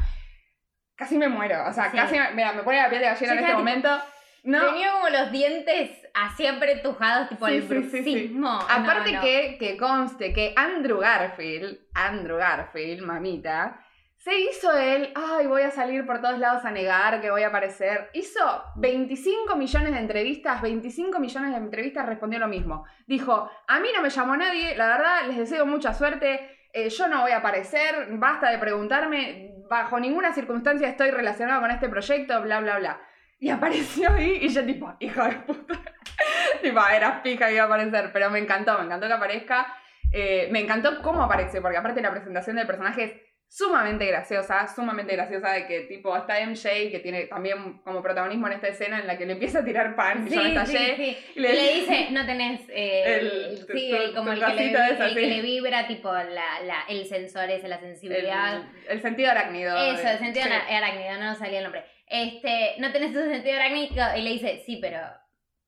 [0.96, 3.55] Casi me muero, o sea, casi, mira, me pone la piel de gallina en este
[3.55, 4.03] momento.
[4.42, 4.66] No.
[4.66, 8.59] Tenía como los dientes así apretujados, tipo el bruxismo.
[8.68, 13.85] Aparte Que, que conste que Andrew Garfield, Andrew Garfield, mamita,
[14.16, 17.48] Se hizo él, ay, voy a salir por todos lados a negar que voy a
[17.48, 18.11] aparecer.
[18.12, 22.85] Hizo 25 millones de entrevistas, 25 millones de entrevistas, respondió lo mismo.
[23.07, 27.09] Dijo, a mí no me llamó nadie, la verdad, les deseo mucha suerte, eh, yo
[27.09, 32.40] no voy a aparecer, basta de preguntarme, bajo ninguna circunstancia estoy relacionado con este proyecto,
[32.42, 33.00] bla, bla, bla.
[33.40, 35.81] Y apareció ahí y yo tipo, hija de puta.
[36.62, 39.74] tipo, era fija que iba a aparecer, pero me encantó, me encantó que aparezca.
[40.12, 43.12] Eh, me encantó cómo aparece, porque aparte la presentación del personaje es
[43.50, 48.53] sumamente graciosa, sumamente graciosa de que tipo está MJ que tiene también como protagonismo en
[48.53, 51.40] esta escena en la que le empieza a tirar pan y yo me estallé y
[51.40, 56.85] le, dice no tenés eh, el, sí, como el, que le, vibra tipo la, la,
[56.88, 61.64] el sensor ese, la sensibilidad el, sentido arácnido eso, el sentido arácnido, no salía el
[61.64, 64.99] nombre este, no tenés tu sentido arácnido y le dice sí, pero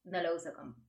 [0.05, 0.83] no lo uso con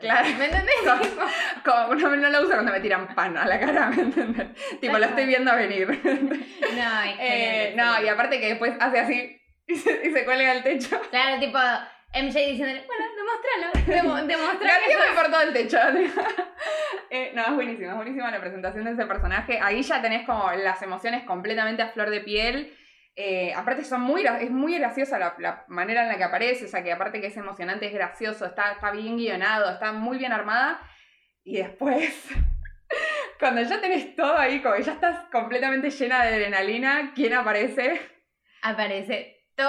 [0.00, 0.28] Claro.
[0.38, 0.74] ¿Me entendés?
[1.64, 4.46] Como, no, no, lo uso cuando me tiran pan a la cara, ¿me entendés?
[4.80, 5.88] Tipo, lo estoy viendo venir.
[6.68, 10.62] No, eh, no, y aparte que después hace así y se, y se cuelga al
[10.62, 11.00] techo.
[11.10, 15.14] Claro, tipo, MJ diciéndole, bueno, demostralo, demostralo.
[15.14, 15.78] por todo el techo.
[17.10, 19.58] eh, no, es buenísima, es buenísima la presentación de ese personaje.
[19.60, 22.77] Ahí ya tenés como las emociones completamente a flor de piel.
[23.20, 26.84] Eh, aparte son muy, es muy graciosa la, manera en la que aparece, o sea
[26.84, 30.80] que aparte que es emocionante, es gracioso, está, está bien guionado, está muy bien armada.
[31.42, 32.14] Y después,
[33.40, 38.00] cuando ya tenés todo ahí, como ya estás completamente llena de adrenalina, ¿quién aparece?
[38.62, 39.66] Aparece Toby.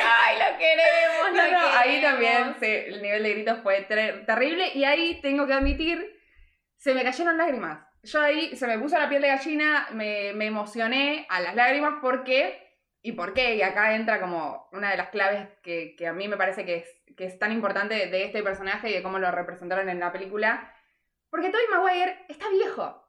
[0.00, 1.30] ¡Ay, lo queremos!
[1.30, 1.76] Lo queremos.
[1.76, 6.08] Ahí también el nivel de gritos fue terrible y ahí tengo que admitir,
[6.76, 11.26] se me cayeron lágrimas yo ahí se me puso la piel de gallina, me, emocioné
[11.28, 15.48] a las lágrimas porque, y por qué, y acá entra como una de las claves
[15.62, 18.94] que, a mí me parece que es, que es tan importante de, este personaje y
[18.94, 20.72] de cómo lo representaron en la película,
[21.30, 23.04] porque Tobey Maguire está viejo.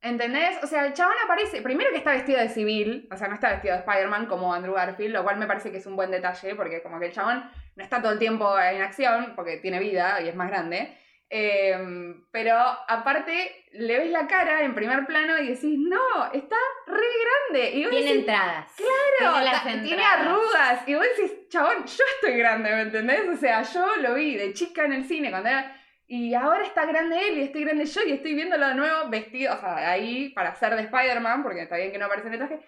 [0.00, 0.62] ¿Entendés?
[0.62, 3.48] O sea, el chabón aparece, primero que está vestido de civil, o sea, no está
[3.48, 6.54] vestido de Spider-Man como Andrew Garfield, lo cual me parece que es un buen detalle,
[6.54, 10.20] porque como que el chabón no está todo el tiempo en acción, porque tiene vida
[10.20, 10.94] y es más grande.
[11.30, 16.56] Em, pero aparte, le ves la cara en primer plano y decís, no, está
[16.86, 17.06] re
[17.50, 17.70] grande.
[17.76, 18.72] Y tiene entradas.
[18.76, 19.44] Claro,
[19.82, 20.86] tiene, arrugas.
[20.86, 23.28] Y vos decís, chabón, yo estoy grande, ¿me entendés?
[23.28, 25.80] O sea, yo lo vi de chica en el cine cuando era.
[26.06, 29.54] Y ahora está grande él y estoy grande yo y estoy viéndolo de nuevo vestido,
[29.54, 32.38] o sea, ahí para ser de Spider-Man, porque está bien que no aparece en el
[32.40, 32.60] traje.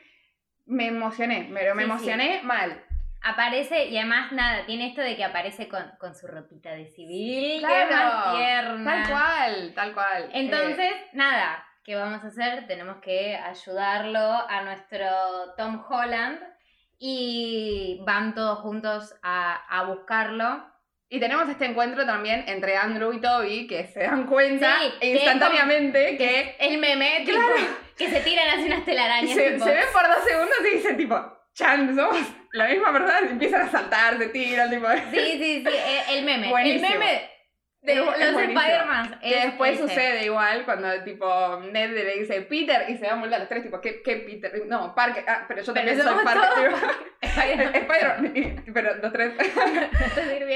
[0.64, 2.82] Me emocioné, pero me emocioné mal
[3.26, 7.94] aparece y además nada, tiene esto de que aparece con, su ropita de civil, claro,
[7.94, 9.02] más tierna.
[9.02, 10.30] Tal cual, tal cual.
[10.32, 12.66] Entonces, nada, ¿qué vamos a hacer?
[12.66, 15.06] Tenemos que ayudarlo a nuestro
[15.56, 16.40] Tom Holland
[16.98, 20.64] y van todos juntos a, buscarlo.
[21.08, 26.56] Y tenemos este encuentro también entre Andrew y Toby, que se dan cuenta instantáneamente que,
[26.58, 27.24] El meme,
[27.96, 29.34] que se tiran así unas telarañas.
[29.34, 32.18] Se, se ven por dos segundos y dicen tipo, Chan, somos
[32.56, 34.86] la misma persona, empiezan a saltar, se tiran, tipo.
[35.10, 35.76] Sí, sí, sí,
[36.10, 36.50] el meme.
[36.64, 37.30] El meme
[37.82, 39.20] de los Spider-Man.
[39.20, 43.48] Que después sucede igual cuando tipo Ned le dice Peter y se van a los
[43.48, 44.66] tres, tipo, ¿qué, qué Peter?
[44.66, 46.72] No, Parker, ah, pero yo también soy Parker.
[47.20, 49.34] Spider-Man, pero los tres.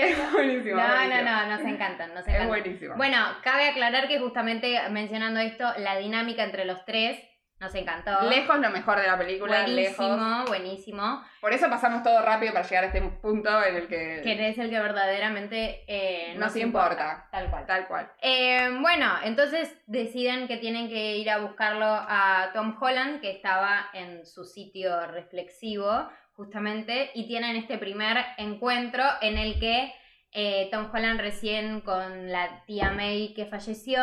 [0.01, 0.77] Es buenísimo.
[0.77, 2.43] No, no, no, nos encantan, nos encantan.
[2.43, 2.95] Es buenísimo.
[2.97, 7.19] Bueno, cabe aclarar que justamente mencionando esto, la dinámica entre los tres
[7.61, 8.23] nos encantó.
[8.29, 12.85] Lejos lo mejor de la película, buenísimo, Buenísimo, Por eso pasamos todo rápido para llegar
[12.85, 14.23] a este punto en el que...
[14.23, 17.29] Que es el que verdaderamente eh, nos, importa.
[17.31, 17.67] Tal cual.
[17.67, 18.11] Tal cual.
[18.23, 23.91] Eh, bueno, entonces deciden que tienen que ir a buscarlo a Tom Holland, que estaba
[23.93, 29.93] en su sitio reflexivo, justamente, y tienen este primer encuentro en el que
[30.33, 34.01] eh, Tom Holland recién con la tía May que falleció,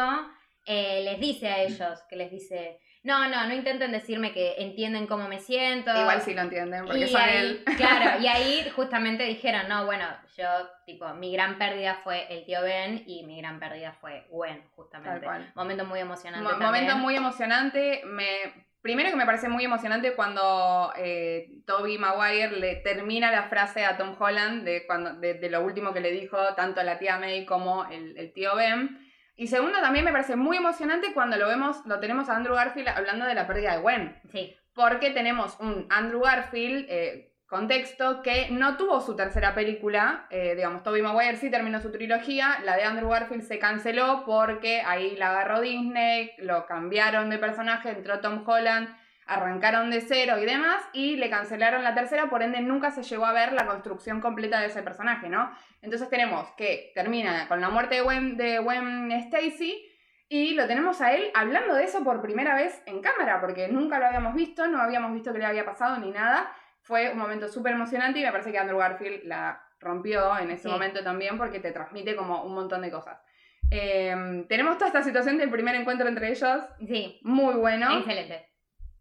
[0.67, 5.30] les dice a ellos, que les dice no, no, no intenten decirme que entienden cómo
[5.30, 5.98] me siento.
[5.98, 7.63] Igual sí lo entienden, porque son él.
[7.78, 10.06] Claro, y ahí justamente dijeron, no, bueno,
[10.38, 10.46] yo,
[10.86, 15.26] tipo, mi gran pérdida fue el tío Ben y mi gran pérdida fue Gwen, justamente.
[15.56, 16.54] Momento muy emocionante.
[16.54, 18.02] momento muy emocionante.
[18.06, 23.86] Me, primero que me parece muy emocionante cuando eh, Toby Maguire le termina la frase
[23.86, 27.46] a Tom Holland de, cuando, de, lo último que le dijo tanto la tía May
[27.46, 29.07] como el, el tío Ben
[29.38, 32.89] y segundo, también me parece muy emocionante cuando lo vemos, lo tenemos a Andrew Garfield
[32.89, 34.19] hablando de la pérdida de Gwen.
[34.32, 34.56] Sí.
[34.73, 40.26] Porque tenemos un Andrew Garfield, eh, contexto, que no tuvo su tercera película.
[40.32, 42.60] Eh, digamos, Tobey Maguire sí terminó su trilogía.
[42.65, 47.91] La de Andrew Garfield se canceló porque ahí la agarró Disney, lo cambiaron de personaje,
[47.91, 48.89] entró Tom Holland
[49.28, 53.26] arrancaron de cero y demás, y le cancelaron la tercera, por ende nunca se llegó
[53.26, 55.52] a ver la construcción completa de ese personaje, ¿no?
[55.82, 58.38] Entonces tenemos que termina con la muerte de Gwen,
[59.10, 59.84] de Stacy,
[60.30, 63.98] Y lo tenemos a él hablando de eso por primera vez en cámara, porque nunca
[63.98, 66.52] lo habíamos visto, no habíamos visto que le había pasado ni nada.
[66.82, 70.68] Fue un momento súper emocionante y me parece que Andrew Garfield la rompió en ese
[70.68, 73.20] momento también porque te transmite como un montón de cosas.
[73.70, 76.62] Em, tenemos toda esta situación del primer encuentro entre ellos.
[76.86, 77.20] Sí.
[77.24, 78.00] Muy bueno.
[78.00, 78.50] Excelente.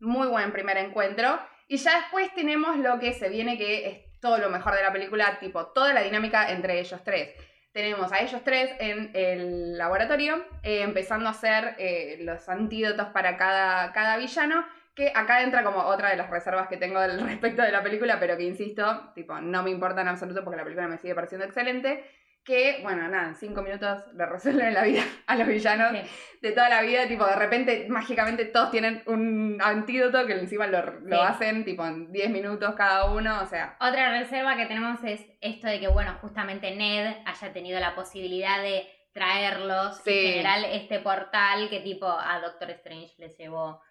[0.01, 1.39] Muy buen primer encuentro.
[1.69, 4.93] Y ya después tenemos lo que se viene, que es todo lo mejor de la
[4.93, 7.31] película, tipo toda la dinámica entre ellos tres.
[7.73, 13.37] Tenemos a ellos tres en el laboratorio, eh, empezando a hacer eh, los antídotos para
[13.37, 17.73] cada, cada villano, que acá entra como otra de las reservas que tengo respecto de
[17.73, 20.99] la película, pero que insisto, tipo, no me importa en absoluto porque la película me
[20.99, 22.05] sigue pareciendo excelente
[22.47, 25.93] que, bueno, nada, en cinco minutos le resuelven la vida a los villanos
[26.41, 31.23] de toda la vida, tipo, de repente, mágicamente todos tienen un antídoto que encima lo,
[31.23, 33.77] hacen, tipo, en diez minutos cada uno, o sea...
[33.81, 38.63] Otra reserva que tenemos es esto de que, bueno, justamente Ned haya tenido la posibilidad
[38.63, 43.83] de traerlos, en general este portal que tipo a Doctor Strange les llevó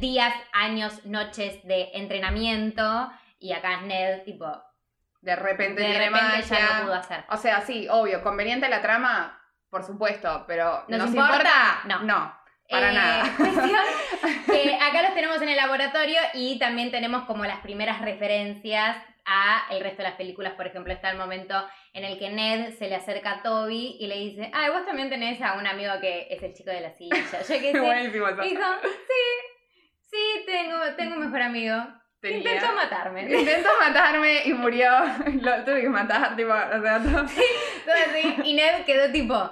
[0.00, 4.46] días, años, noches de entrenamiento, y acá Ned, tipo,
[5.26, 7.24] de repente de repente ya lo pudo hacer.
[7.28, 9.36] O sea, sí, obvio, conveniente la trama,
[9.68, 11.80] por supuesto, pero ¿nos, importa?
[11.84, 12.02] No.
[12.04, 12.32] No.
[12.70, 13.24] Para eh, nada.
[14.46, 19.66] que acá los tenemos en el laboratorio y también tenemos como las primeras referencias a
[19.72, 20.52] el resto de las películas.
[20.54, 21.54] Por ejemplo, está el momento
[21.92, 25.10] en el que Ned se le acerca a Toby y le dice, ah, vos también
[25.10, 27.16] tenés a un amigo que es el chico de la silla.
[27.16, 27.80] Yo que sé.
[27.80, 31.74] Buenísimo Dijo, sí, sí, tengo, tengo un mejor amigo.
[32.22, 33.22] Intentó matarme.
[33.22, 34.90] Intentó matarme y murió.
[35.40, 37.28] Lo tuve que matar, tipo, o sea, todo.
[37.28, 37.42] Sí,
[37.84, 38.36] todo así.
[38.44, 39.50] Y Ned quedó tipo.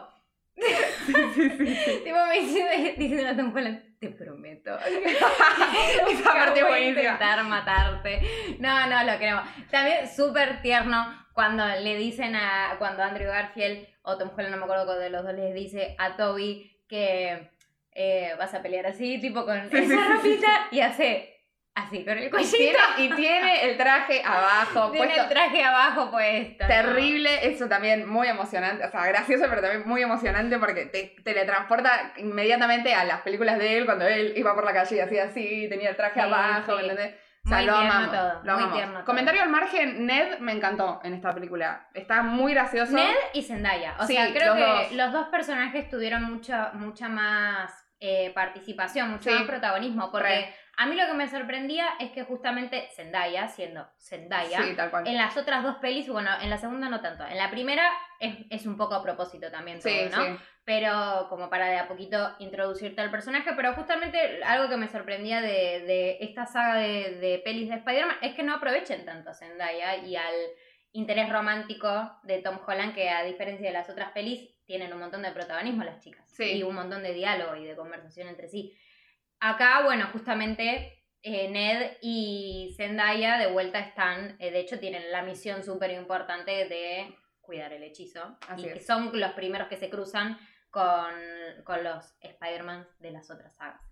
[1.07, 2.01] Sí, sí, sí.
[2.05, 4.79] tipo, me dice, diciendo a Tom Holland, te prometo.
[4.79, 7.01] Esa parte buenísima.
[7.01, 8.21] intentar matarte.
[8.59, 9.45] No, no, lo queremos.
[9.71, 12.77] También súper tierno cuando le dicen a.
[12.79, 16.17] Cuando Andrew Garfield o Tom Holland, no me acuerdo de los dos, les dice a
[16.17, 17.51] Toby que.
[17.97, 21.34] Eh, vas a pelear así, tipo con esa ropita, y hace
[21.75, 22.79] Así, con el cuellito.
[22.99, 26.67] Y tiene, el traje abajo tiene el traje abajo puesto.
[26.69, 28.85] Terrible, eso también muy emocionante.
[28.85, 33.79] O sea, gracioso, pero también muy emocionante porque te teletransporta inmediatamente a las películas de
[33.79, 36.83] él cuando él iba por la calle y hacía así, tenía el traje abajo, ¿me
[36.83, 37.15] entendés?
[37.45, 38.11] O sea, lo amamos.
[38.13, 39.05] Todo, lo amamos.
[39.05, 41.89] Comentario al margen, Ned me encantó en esta película.
[41.93, 42.95] Está muy gracioso.
[42.95, 43.97] Ned y Zendaya.
[43.99, 49.43] O sea, creo que los dos personajes tuvieron mucha, mucha más eh, participación, mucho más
[49.43, 50.11] protagonismo.
[50.11, 54.61] Porque a mí lo que me sorprendía es que justamente Zendaya, siendo Zendaya,
[55.05, 58.67] en las otras dos pelis, bueno, en la segunda no tanto, en la primera es,
[58.67, 60.39] un poco a propósito también todo, ¿no?
[60.65, 65.43] Pero como para de a poquito introducirte al personaje, pero justamente algo que me sorprendía
[65.43, 69.97] de, esta saga de, de pelis de Spider-Man es que no aprovechen tanto a Zendaya
[69.97, 70.35] y al
[70.95, 75.23] interés romántico de Tom Holland, que a diferencia de las otras pelis, tienen un montón
[75.23, 76.25] de protagonismo las chicas.
[76.39, 78.73] Y un montón de diálogo y de conversación entre sí.
[79.47, 85.23] Acá, bueno, justamente eh, Ned y Zendaya de vuelta están, eh, de hecho tienen la
[85.23, 88.39] misión súper importante de cuidar el hechizo.
[88.49, 90.39] Así y son los primeros que se cruzan
[90.71, 91.13] con,
[91.83, 93.83] los Spider-Man de las otras sagas.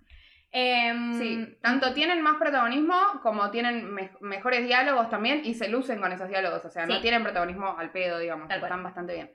[0.50, 6.12] Em, sí, tanto tienen más protagonismo como tienen mejores diálogos también y se lucen con
[6.12, 6.64] esos diálogos.
[6.64, 8.50] O sea, no tienen protagonismo al pedo, digamos.
[8.50, 9.30] están bastante bien.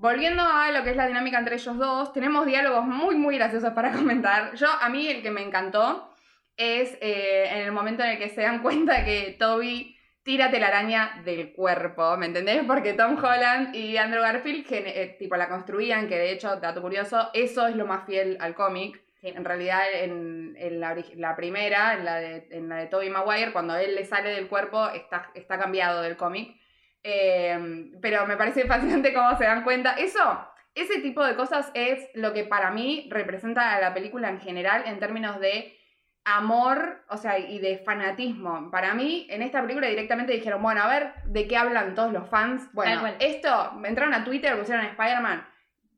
[0.00, 3.74] Volviendo a lo que es la dinámica entre ellos dos, tenemos diálogos muy, muy graciosos
[3.74, 4.54] para comentar.
[4.54, 6.10] Yo, a mí, el que me encantó
[6.56, 11.20] es eh, en el momento en el que se dan cuenta que Toby tira telaraña
[11.22, 12.62] del cuerpo, ¿me entendés?
[12.66, 16.80] Porque Tom Holland y Andrew Garfield, que, eh, tipo, la construían, que de hecho, dato
[16.80, 19.02] curioso, eso es lo más fiel al cómic.
[19.20, 23.96] En realidad, en, la, primera, en la, de, en la de Tobey Maguire, cuando él
[23.96, 26.58] le sale del cuerpo, está, está cambiado del cómic.
[27.02, 29.94] Em, pero me parece fascinante cómo se dan cuenta.
[29.94, 34.40] Eso, ese tipo de cosas es lo que para mí representa a la película en
[34.40, 35.76] general en términos de
[36.24, 38.70] amor, o sea, y de fanatismo.
[38.70, 42.28] Para mí, en esta película directamente dijeron, bueno, a ver de qué hablan todos los
[42.28, 42.68] fans.
[42.72, 45.46] Bueno, esto, entraron a Twitter, pusieron Spider-Man,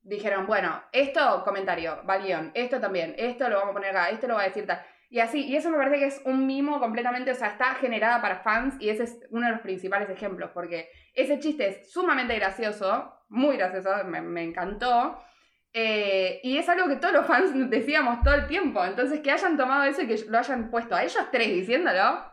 [0.02, 4.34] dijeron, bueno, esto, comentario, valión, esto también, esto lo vamos a poner acá, esto lo
[4.34, 4.82] va a decir tal.
[5.12, 8.22] Y así, y eso me parece que es un mimo completamente, o sea, está generada
[8.22, 12.34] para fans y ese es uno de los principales ejemplos, porque ese chiste es sumamente
[12.34, 15.22] gracioso, muy gracioso, me, encantó.
[15.70, 18.82] Eh, y es algo que todos los fans decíamos todo el tiempo.
[18.82, 22.24] Entonces, que hayan tomado eso y que lo hayan puesto a ellos tres diciéndolo.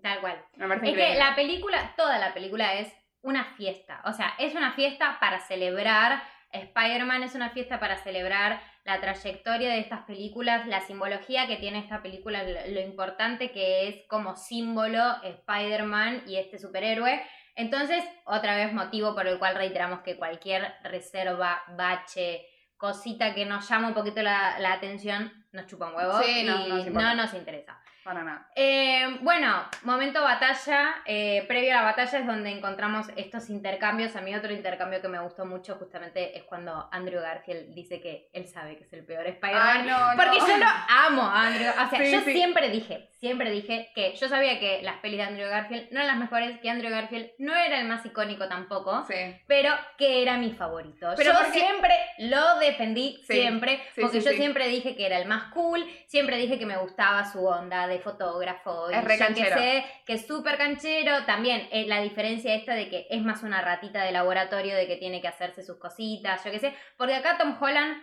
[0.00, 0.40] Tal cual.
[0.84, 4.02] es que la película, toda la película es una fiesta.
[4.04, 6.22] O sea, es una fiesta para celebrar.
[6.52, 11.78] Spider-Man es una fiesta para celebrar la trayectoria de estas películas, la simbología que tiene
[11.78, 17.22] esta película, lo importante que es como símbolo Spider-Man y este superhéroe.
[17.56, 23.66] Entonces, otra vez motivo por el cual reiteramos que cualquier reserva, bache, cosita que nos
[23.68, 26.44] llama un poquito la, atención, nos chupa un huevo y
[26.90, 27.80] no nos interesa.
[28.04, 28.46] Para nada.
[28.54, 30.96] Eh, bueno, momento batalla.
[31.06, 34.14] Eh, previo a la batalla es donde encontramos estos intercambios.
[34.14, 38.28] A mí otro intercambio que me gustó mucho justamente es cuando Andrew Garfield dice que
[38.34, 40.16] él sabe que es el peor Spider-Man.
[40.16, 41.70] porque yo lo amo, Andrew.
[41.70, 45.48] O sea, yo siempre dije, siempre dije que yo sabía que las pelis de Andrew
[45.48, 49.06] Garfield no eran las mejores, que Andrew Garfield no era el más icónico tampoco,
[49.46, 51.08] pero que era mi favorito.
[51.16, 55.82] Pero yo siempre lo defendí, siempre, porque yo siempre dije que era el más cool,
[56.06, 58.90] siempre dije que me gustaba su onda de fotógrafo.
[58.90, 59.56] Es re canchero.
[59.56, 61.24] Que sé que es súper canchero.
[61.24, 64.96] También eh, la diferencia esta de que es más una ratita de laboratorio, de que
[64.96, 66.74] tiene que hacerse sus cositas, yo qué sé.
[66.96, 68.02] Porque acá Tom Holland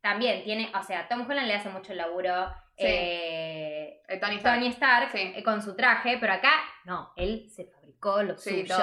[0.00, 2.52] también tiene, o sea, Tom Holland le hace mucho laburo.
[2.76, 3.71] Eh,
[4.08, 5.12] eh, Tony Stark,
[5.44, 6.52] con su traje, pero acá
[6.84, 8.74] no, él se fabricó lo suyo.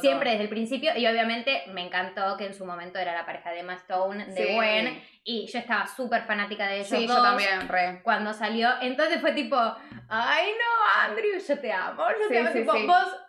[0.00, 3.50] siempre desde el principio y obviamente me encantó que en su momento era la pareja
[3.50, 7.68] de Emma Stone, de Gwen y yo estaba súper fanática de ellos sí, yo también,
[7.68, 8.00] re.
[8.02, 8.70] Cuando salió.
[8.80, 9.56] Entonces fue tipo,
[10.08, 12.04] ay no, Andrew, yo te amo.
[12.20, 12.50] Yo te amo.
[12.50, 13.27] tipo, vos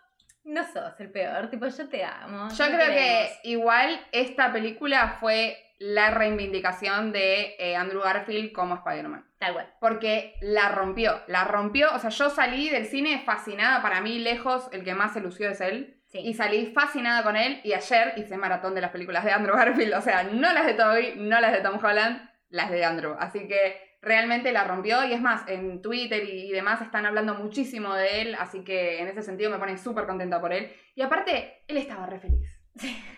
[0.50, 2.48] no sos el peor, tipo, yo te amo.
[2.50, 9.26] Yo creo que igual esta película fue la reivindicación de eh, Andrew Garfield como Spider-Man.
[9.38, 9.72] Tal cual.
[9.80, 11.94] Porque la rompió, la rompió.
[11.94, 15.48] O sea, yo salí del cine fascinada, para mí lejos, el que más se lució
[15.48, 15.96] es él.
[16.12, 19.94] Y salí fascinada con él y ayer hice maratón de las películas de Andrew Garfield,
[19.94, 23.14] o sea, no las de Toby, no las de Tom Holland, las de Andrew.
[23.18, 27.94] Así que realmente la rompió y es más, en Twitter y demás están hablando muchísimo
[27.94, 30.72] de él, así que en ese sentido me pone súper contenta por él.
[30.94, 32.60] Y aparte, él estaba re feliz.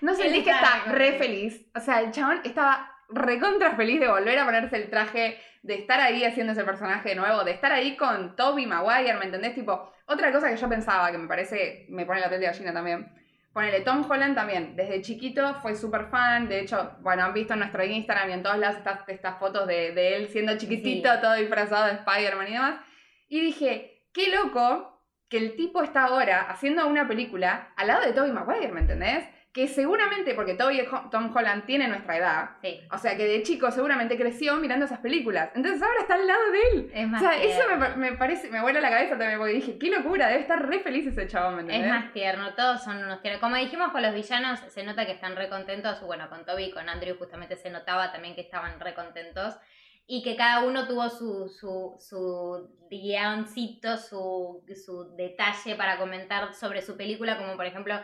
[0.00, 1.66] No sé, que está re feliz.
[1.74, 6.00] O sea, el chabón estaba recontra feliz de volver a ponerse el traje, de estar
[6.00, 9.54] ahí haciendo ese personaje nuevo, de estar ahí con Toby Maguire, ¿me entendés?
[9.54, 12.72] Tipo, otra cosa que yo pensaba, que me parece, me pone la piel de gallina
[12.72, 13.12] también.
[13.52, 17.58] Ponele, Tom Holland también, desde chiquito fue súper fan, de hecho, bueno, han visto en
[17.58, 21.34] nuestro Instagram y en todas las estas, estas fotos de, de, él siendo chiquitito, todo
[21.34, 22.80] disfrazado de Spider-Man y demás.
[23.28, 24.92] Y dije, qué loco
[25.28, 29.24] que el tipo está ahora haciendo una película al lado de Toby Maguire, ¿me entendés?
[29.52, 32.50] Que seguramente, porque Toby Tom Holland tiene nuestra edad,
[32.90, 35.50] o sea que de chico seguramente creció mirando esas películas.
[35.54, 36.90] Entonces ahora está al lado de él.
[36.94, 37.60] Es más o sea, eso
[37.96, 41.06] me, parece, me vuela la cabeza también, porque dije, qué locura, debe estar re feliz
[41.06, 41.84] ese chabón, ¿me entendés?
[41.84, 43.42] Es más tierno, todos son unos tiernos.
[43.42, 46.00] Como dijimos con los villanos, se nota que están re contentos.
[46.00, 49.54] Bueno, con Toby y con Andrew justamente se notaba también que estaban re contentos.
[50.06, 56.82] Y que cada uno tuvo su, su, su guioncito, su, su detalle para comentar sobre
[56.82, 58.00] su película, como por ejemplo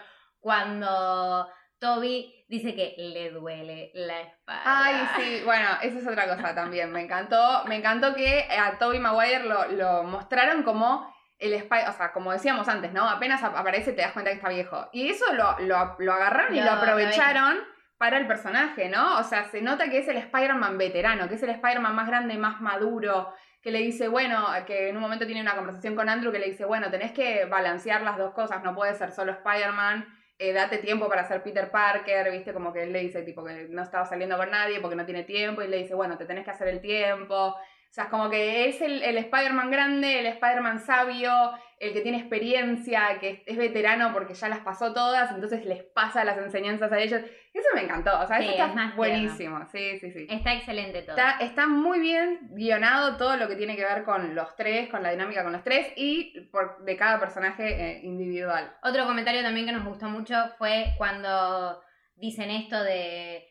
[0.49, 1.47] cuando
[1.79, 4.63] Toby dice que le duele la espalda.
[4.65, 6.91] Ay, sí, bueno, esa es otra cosa también.
[6.91, 12.13] Me encantó, me encantó que a Toby Maguire lo, mostraron como el Spider, o sea,
[12.13, 13.07] como decíamos antes, ¿no?
[13.07, 14.89] Apenas aparece te das cuenta que está viejo.
[14.95, 17.59] Y eso lo, lo, agarraron y lo aprovecharon
[17.99, 19.19] para el personaje, ¿no?
[19.19, 22.39] O sea, se nota que es el Spider-Man veterano, que es el Spider-Man más grande,
[22.39, 26.33] más maduro, que le dice, bueno, que en un momento tiene una conversación con Andrew
[26.33, 30.07] que le dice, bueno, tenés que balancear las dos cosas, no puede ser solo Spider-Man
[30.39, 33.69] eh, date tiempo para ser Peter Parker, viste, como que él le dice, tipo, que
[33.69, 36.45] no estaba saliendo con nadie porque no tiene tiempo, y le dice, bueno, te tenés
[36.45, 37.55] que hacer el tiempo.
[37.89, 41.33] O sea, es como que es el, el Spider-Man grande, el Spider-Man sabio,
[41.81, 46.25] el que tiene experiencia, que es, veterano porque ya las pasó todas, entonces les pasa
[46.25, 47.23] las enseñanzas a ellos.
[47.55, 49.65] Eso me encantó, o sea, eso está buenísimo.
[49.73, 50.27] Sí, sí, sí.
[50.29, 51.17] Está excelente todo.
[51.41, 55.11] Está, muy bien guionado todo lo que tiene que ver con los tres, con la
[55.11, 58.77] dinámica con los tres y por, de cada personaje eh, individual.
[58.83, 61.81] Otro comentario también que nos gustó mucho fue cuando
[62.17, 63.49] dicen esto de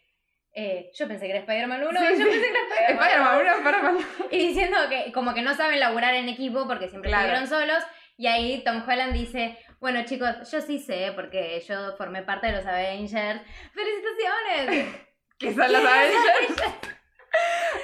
[0.60, 4.48] eh, yo pensé que era Spider-Man 1, yo pensé que era Spider-Man Spider-Man 1, Y
[4.48, 7.84] diciendo que como que no saben laburar en equipo porque siempre estuvieron solos.
[8.18, 12.54] Y ahí Tom Holland dice, bueno chicos, yo sí sé porque yo formé parte de
[12.54, 13.42] los Avengers.
[13.72, 14.96] ¡Felicitaciones!
[15.38, 16.64] ¿Qué son los Avengers?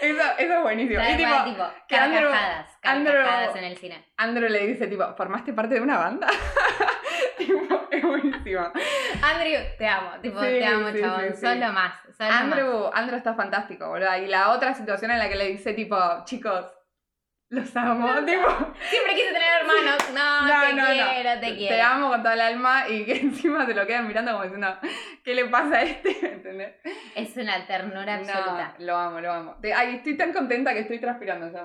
[0.01, 1.01] Eso, eso, es buenísimo.
[1.03, 2.31] Y tipo, tipo que Andrew,
[2.81, 3.23] Andrew,
[3.55, 4.03] en el cine.
[4.17, 6.27] Andrew le dice, tipo, ¿formaste parte de una banda?
[7.37, 8.71] tipo, es buenísimo.
[9.21, 11.35] Andrew, te amo, tipo, te amo, chabón.
[11.35, 11.93] Sí, lo más.
[12.19, 14.17] Andrew, Andrew está fantástico, boludo.
[14.17, 16.65] Y la otra situación en la que le dice, tipo, chicos,
[17.53, 18.47] los amo, tipo.
[18.89, 19.97] Siempre quise tener hermanos.
[20.13, 21.75] No, te quiero, te quiero.
[21.75, 24.75] Te amo con toda el alma y que encima te lo quedan mirando como diciendo,
[25.23, 26.09] ¿qué le pasa a este?
[26.33, 26.75] ¿Entendés?
[27.15, 28.73] Es una ternura absoluta.
[28.79, 29.55] lo amo, lo amo.
[29.75, 31.63] Ay, estoy tan contenta que estoy transpirando ya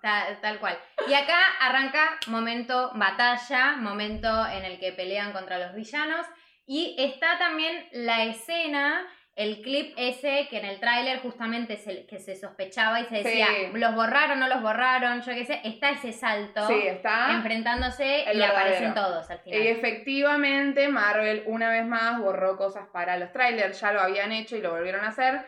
[0.00, 0.78] Tal, tal cual.
[1.06, 6.24] Y acá arranca momento batalla, momento en el que pelean contra los villanos.
[6.66, 9.06] Y está también la escena
[9.38, 13.46] el clip ese que en el tráiler justamente se, que se sospechaba y se decía,
[13.72, 18.42] los borraron, no los borraron, yo qué sé, está ese salto sí, está enfrentándose y
[18.42, 19.60] aparecen todos al final.
[19.60, 24.56] Y efectivamente Marvel una vez más borró cosas para los trailers, ya lo habían hecho
[24.56, 25.46] y lo volvieron a hacer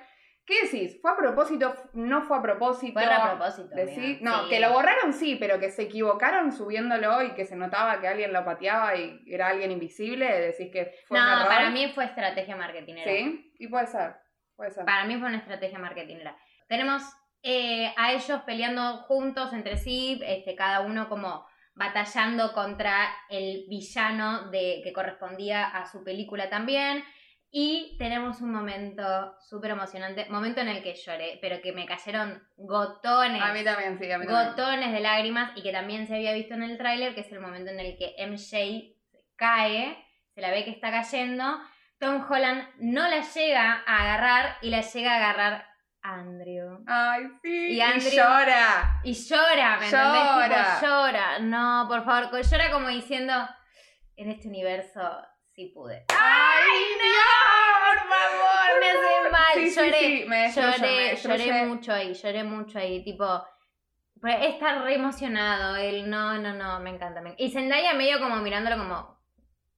[0.51, 0.99] ¿Qué decís?
[1.01, 1.73] ¿Fue a propósito?
[1.93, 2.99] ¿No fue a propósito?
[2.99, 3.69] Fue a propósito.
[4.21, 8.09] No, que lo borraron sí, pero que se equivocaron subiéndolo y que se notaba que
[8.09, 10.27] alguien lo pateaba y era alguien invisible.
[10.27, 11.47] Decís que fue no, un error.
[11.47, 13.13] para mí fue estrategia marketingera.
[13.13, 14.17] Sí, y puede ser.
[14.57, 14.85] Puede ser.
[14.85, 16.37] Para mí fue una estrategia marketingera.
[16.67, 17.03] Tenemos
[17.43, 24.51] eh, a ellos peleando juntos entre sí, este, cada uno como batallando contra el villano
[24.51, 27.05] de, que correspondía a su película también.
[27.53, 32.43] Y tenemos un momento súper emocionante, momento en el que lloré, pero que me cayeron
[32.57, 33.43] gotones.
[33.43, 36.55] A mí también, sí, a mí Gotones de lágrimas y que también se había visto
[36.55, 38.95] en el tráiler, que es el momento en el que MJ
[39.35, 39.97] cae,
[40.35, 41.61] se la ve que está cayendo.
[42.01, 45.67] Tom Holland no la llega a agarrar y la llega a agarrar
[46.01, 46.83] Andrew.
[46.87, 47.75] Ay, sí.
[47.75, 49.01] Y, Andrew, llora.
[49.05, 50.81] Y llora, ¿me llora.
[50.81, 51.39] llora.
[51.41, 53.35] No, por favor, llora como diciendo,
[54.17, 55.01] en este universo
[55.55, 56.07] sí pude.
[56.09, 57.87] ¡Ay, no!
[57.87, 59.91] Por favor, me hace mal.
[59.93, 63.45] lloré, me lloré, lloré mucho ahí, lloré mucho ahí, tipo...
[64.23, 67.21] Está re emocionado él, no, no, no, me encanta.
[67.21, 67.35] Me...
[67.37, 69.20] Y Zendaya medio como mirándolo como,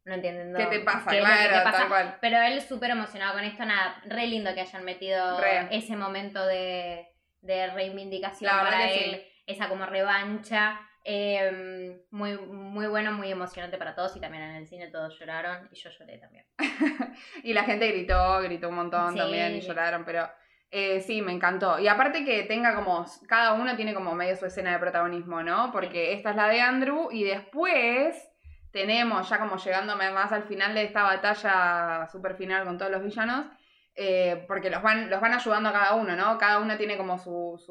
[0.05, 0.59] no entiendo.
[0.59, 1.11] ¿Qué te pasa?
[1.11, 2.18] Claro, tal cual.
[2.20, 5.40] Pero él súper emocionado con esto, nada, re lindo que hayan metido
[5.70, 7.09] ese momento de,
[7.40, 10.80] de reivindicación para él, esa como revancha.
[11.05, 15.68] Em, muy, muy bueno, muy emocionante para todos y también en el cine todos lloraron
[15.72, 16.46] y yo lloré también.
[17.42, 20.30] y la gente gritó, gritó un montón también y lloraron, pero
[20.70, 21.80] eh, sí, me encantó.
[21.80, 25.72] Y aparte que tenga como, cada uno tiene como medio su escena de protagonismo, ¿no?
[25.72, 28.31] Porque esta es la de Andrew y después
[28.72, 33.02] tenemos, ya como llegándome más al final de esta batalla super final con todos los
[33.02, 33.46] villanos,
[33.94, 36.38] eh, porque los van, los van ayudando a cada uno, ¿no?
[36.38, 37.62] Cada uno tiene como su,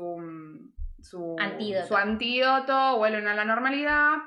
[1.01, 1.87] su, antídoto.
[1.87, 4.17] su antídoto, vuelven a la normalidad.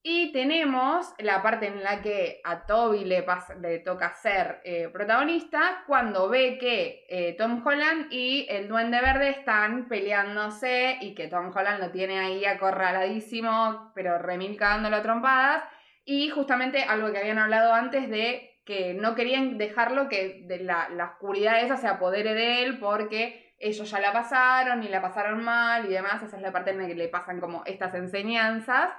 [0.00, 3.26] Y tenemos la parte en la que a Toby le,
[3.60, 9.30] le toca ser eh, protagonista cuando ve que eh, Tom Holland y el Duende Verde
[9.30, 15.64] están peleándose y que Tom Holland lo tiene ahí acorraladísimo, pero remil cagándolo a trompadas.
[16.10, 20.88] Y justamente algo que habían hablado antes de que no querían dejarlo que de la,
[21.12, 25.84] oscuridad esa se apodere de él porque ellos ya la pasaron y la pasaron mal
[25.84, 26.22] y demás.
[26.22, 28.90] Esa es la parte en la que le pasan como estas enseñanzas.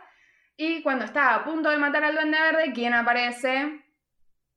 [0.55, 3.83] Y cuando está a punto de matar al duende verde, ¿quién aparece?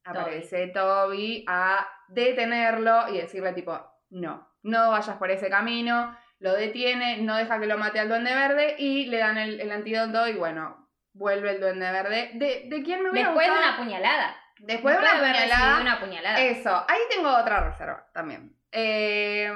[0.05, 3.80] Aparece Toby a detenerlo y decirle tipo,
[4.11, 6.14] no, no vayas por ese camino.
[6.38, 9.72] Lo detiene, no deja que lo mate al duende verde y le dan el, el
[9.72, 10.82] antídoto y bueno,
[11.14, 12.30] vuelve el duende verde.
[12.34, 14.36] ¿De, de quién me hubiera Después de una puñalada.
[14.58, 15.80] Después, de una puñalada.
[15.80, 16.40] una puñalada.
[16.40, 18.56] Eso, ahí tengo otra reserva también.
[18.70, 19.52] Eh,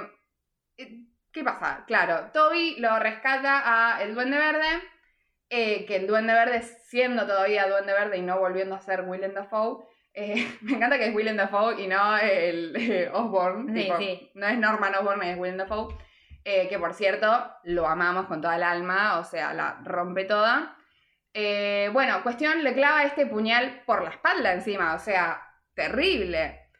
[1.32, 1.84] ¿Qué pasa?
[1.86, 3.62] Claro, Toby lo rescata
[3.94, 4.66] a el duende verde.
[5.48, 9.32] Eh, que el duende verde, siendo todavía duende verde y no volviendo a ser Willem
[9.32, 13.88] Dafoe, eh, me encanta que es Willem Dafoe y no el Osborne.
[14.34, 15.96] No es Norman Osborne, es Willem Dafoe.
[16.42, 20.76] que por cierto, lo amamos con toda el alma, o sea, la rompe toda.
[21.38, 26.70] Eh, bueno, cuestión, le clava este puñal por la espalda encima, o sea, terrible.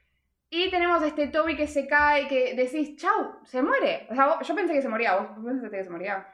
[0.48, 4.07] Y tenemos este Toby que se cae, que decís, chau, se muere.
[4.09, 6.26] O sea, yo pensé que se moría, vos pensaste que se moría.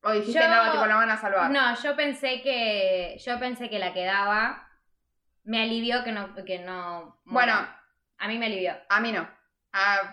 [0.00, 1.50] O dijiste, no, tipo, lo van a salvar.
[1.50, 4.66] No, yo pensé que, yo pensé que la quedaba.
[5.42, 7.20] Me alivió que no, que no.
[7.24, 7.52] Bueno.
[8.16, 8.72] A mí me alivió.
[8.88, 9.28] A mí no.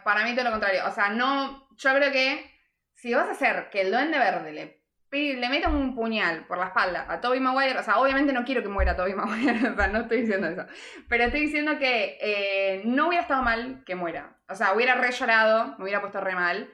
[0.03, 0.83] para mí todo lo contrario.
[0.85, 2.51] O sea, no, yo creo que
[2.93, 4.80] si vas a hacer que el duende verde le
[5.11, 8.61] le meten un puñal por la espalda a Toby Maguire, o sea, obviamente no quiero
[8.61, 10.65] que muera Toby Maguire, o sea, no estoy diciendo eso,
[11.09, 15.11] pero estoy diciendo que eh, no hubiera estado mal que muera, o sea, hubiera re
[15.11, 16.69] llorado, me hubiera puesto re mal,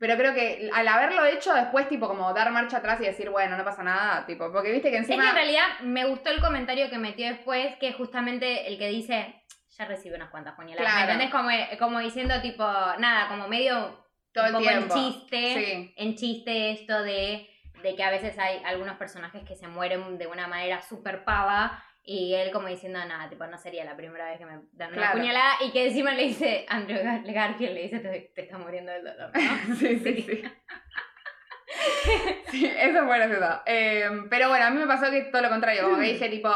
[0.00, 3.56] pero creo que al haberlo hecho después, tipo, como dar marcha atrás y decir, bueno,
[3.56, 5.16] no pasa nada, tipo, porque viste que encima...
[5.16, 8.88] Es que en realidad me gustó el comentario que metió después, que justamente el que
[8.88, 11.06] dice, ya recibe unas cuantas puñaladas, claro.
[11.06, 11.30] ¿me entendés?
[11.30, 12.64] Como, como diciendo, tipo,
[12.98, 14.08] nada, como medio...
[14.32, 14.94] Todo el tiempo.
[14.96, 17.49] en chiste, en chiste esto de
[17.82, 21.82] de que a veces hay algunos personajes que se mueren de una manera súper pava
[22.02, 25.12] y él como diciendo, nada, tipo, no sería la primera vez que me dan una
[25.12, 29.04] puñalada y que encima le dice, Andrew Garfield le dice, te, te está muriendo del
[29.04, 29.74] dolor, ¿no?
[29.76, 30.42] sí, sí, sí.
[32.50, 35.84] sí, eso es bueno, eh, pero bueno, a mí me pasó que todo lo contrario,
[35.84, 36.50] como que dije, tipo,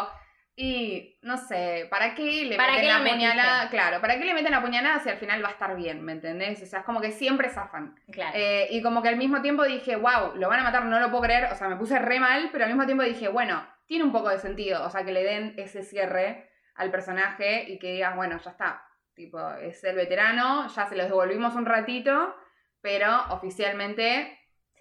[0.56, 3.70] y no sé, ¿para qué le meten la puñalada?
[3.70, 6.04] Claro, ¿para qué le meten la puñalada si al final va a estar bien?
[6.04, 6.62] ¿Me entendés?
[6.62, 7.98] O sea, es como que siempre zafan.
[8.12, 8.32] Claro.
[8.34, 11.10] Eh, y como que al mismo tiempo dije, wow, lo van a matar, no lo
[11.10, 11.48] puedo creer.
[11.52, 14.28] O sea, me puse re mal, pero al mismo tiempo dije, bueno, tiene un poco
[14.28, 14.84] de sentido.
[14.84, 18.86] O sea, que le den ese cierre al personaje y que digas, bueno, ya está.
[19.14, 22.34] Tipo, es el veterano, ya se los devolvimos un ratito,
[22.80, 24.38] pero oficialmente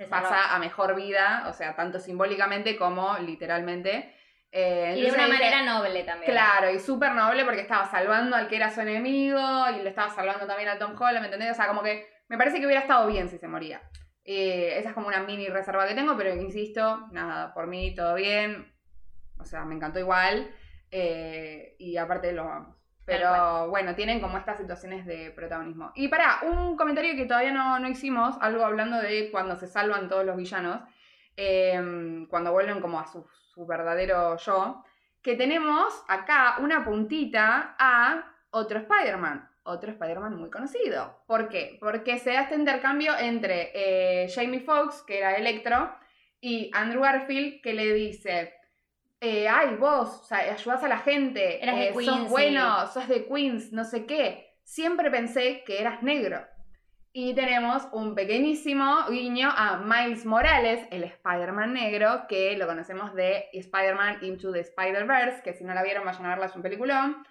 [0.09, 4.13] pasa a mejor vida, o sea, tanto simbólicamente como literalmente.
[4.55, 6.31] Eh, y de una manera noble también.
[6.31, 9.41] Claro, y súper noble porque estaba salvando al que era su enemigo
[9.71, 11.49] y le estaba salvando también a Tom Holland, ¿me entendés?
[11.49, 13.81] O sea, como que me parece que hubiera estado bien si se moría.
[14.23, 18.13] Eh, esa es como una mini reserva que tengo, pero insisto, nada, por mí todo
[18.13, 18.71] bien.
[19.39, 20.51] O sea, me encantó igual.
[20.91, 22.77] Eh, y aparte lo vamos.
[23.05, 25.91] Pero bueno, tienen como estas situaciones de protagonismo.
[25.95, 30.09] Y para, un comentario que todavía no, no hicimos, algo hablando de cuando se salvan
[30.09, 30.81] todos los villanos,
[32.29, 34.83] cuando vuelven como a su, su verdadero yo,
[35.21, 41.23] que tenemos acá una puntita a otro Spider-Man otro Spider-Man muy conocido.
[41.25, 41.77] ¿Por qué?
[41.79, 45.93] Porque se da este intercambio entre eh, Jamie Foxx, que era Electro,
[46.41, 48.53] y Andrew Garfield, que le dice,
[49.21, 53.85] eh, ay, vos, o ayudás a la gente, eh, sos bueno, sos de Queens, no
[53.85, 54.57] sé qué.
[54.63, 56.45] Siempre pensé que eras negro.
[57.13, 63.49] Y tenemos un pequeñísimo guiño a Miles Morales, el Spider-Man negro, que lo conocemos de
[63.53, 67.23] Spider-Man Into the Spider-Verse, que si no la vieron vayan a verla, es un peliculón.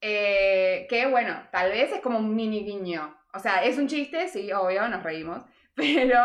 [0.00, 3.16] Eh, que bueno, tal vez es como un mini guiño.
[3.34, 5.42] O sea, es un chiste, sí, obvio, nos reímos.
[5.74, 6.22] Pero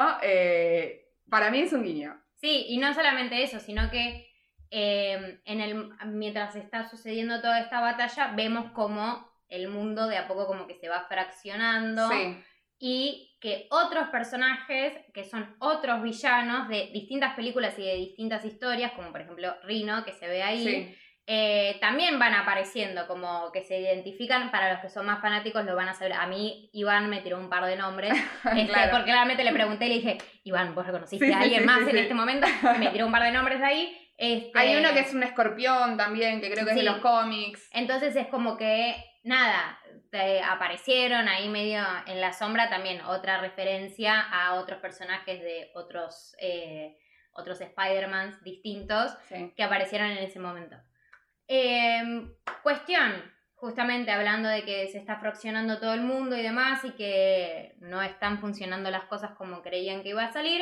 [1.29, 2.15] para mí es un guiño.
[2.35, 4.29] Sí, y no solamente eso, sino que
[4.71, 10.27] Em, en el, mientras está sucediendo toda esta batalla, vemos como el mundo de a
[10.27, 12.07] poco como que se va fraccionando
[12.79, 18.93] y que otros personajes, que son otros villanos de distintas películas y de distintas historias,
[18.93, 20.95] como por ejemplo Rino, que se ve ahí,
[21.31, 25.75] eh, también van apareciendo, como que se identifican, para los que son más fanáticos lo
[25.75, 26.13] van a saber.
[26.13, 28.13] A mí Iván me tiró un par de nombres,
[28.55, 31.97] este, porque realmente le pregunté y le dije, Iván, ¿vos reconociste a alguien más en
[31.97, 32.47] este momento?
[32.79, 33.95] Me tiró un par de nombres ahí.
[34.17, 37.69] Este, Hay uno que es un escorpión también, que creo que es de los cómics.
[37.73, 39.79] Entonces es como que, nada,
[40.43, 46.97] aparecieron ahí medio en la sombra también otra referencia a otros personajes de otros, eh,
[47.31, 49.11] otros Spider-Mans distintos
[49.55, 50.77] que aparecieron en ese momento.
[51.47, 52.33] Em,
[52.63, 57.75] cuestión, justamente hablando de que se está fraccionando todo el mundo y demás y que
[57.79, 60.61] no están funcionando las cosas como creían que iba a salir.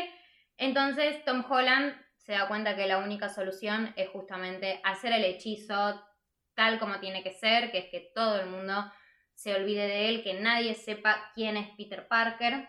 [0.58, 6.04] Entonces Tom Holland se da cuenta que la única solución es justamente hacer el hechizo
[6.56, 8.92] tal como tiene que ser, que es que todo el mundo
[9.38, 12.68] se olvide de él, que nadie sepa quién es Peter Parker.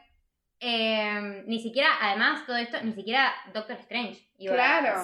[0.61, 4.21] Em, ni siquiera, además, todo esto, ni siquiera Doctor Strange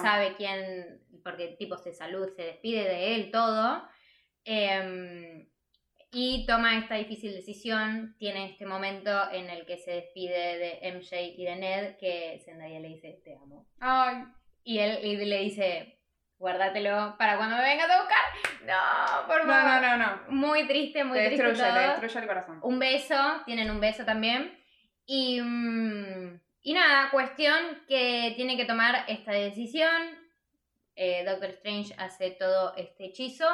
[0.01, 3.83] sabe quién, porque tipo se salud, se despide de él, todo.
[4.43, 5.49] Em,
[6.11, 11.33] y toma esta difícil decisión, tiene este momento en el que se despide de MJ
[11.35, 13.65] y de Ned, que Zendaya le dice, te amo.
[13.79, 14.23] Ay.
[14.63, 15.94] Y él le dice,
[16.37, 18.23] guárdatelo para cuando me vengas a buscar.
[18.65, 19.81] No, por favor.
[19.81, 21.43] No, no, no, Muy triste, muy te triste.
[21.43, 22.59] Destruye, Te destruye el corazón.
[22.61, 24.57] Un beso, tienen un beso también.
[25.05, 30.01] Y, mm, y nada, cuestión que tiene que tomar esta decisión.
[30.95, 33.47] Eh, Doctor Strange hace todo este hechizo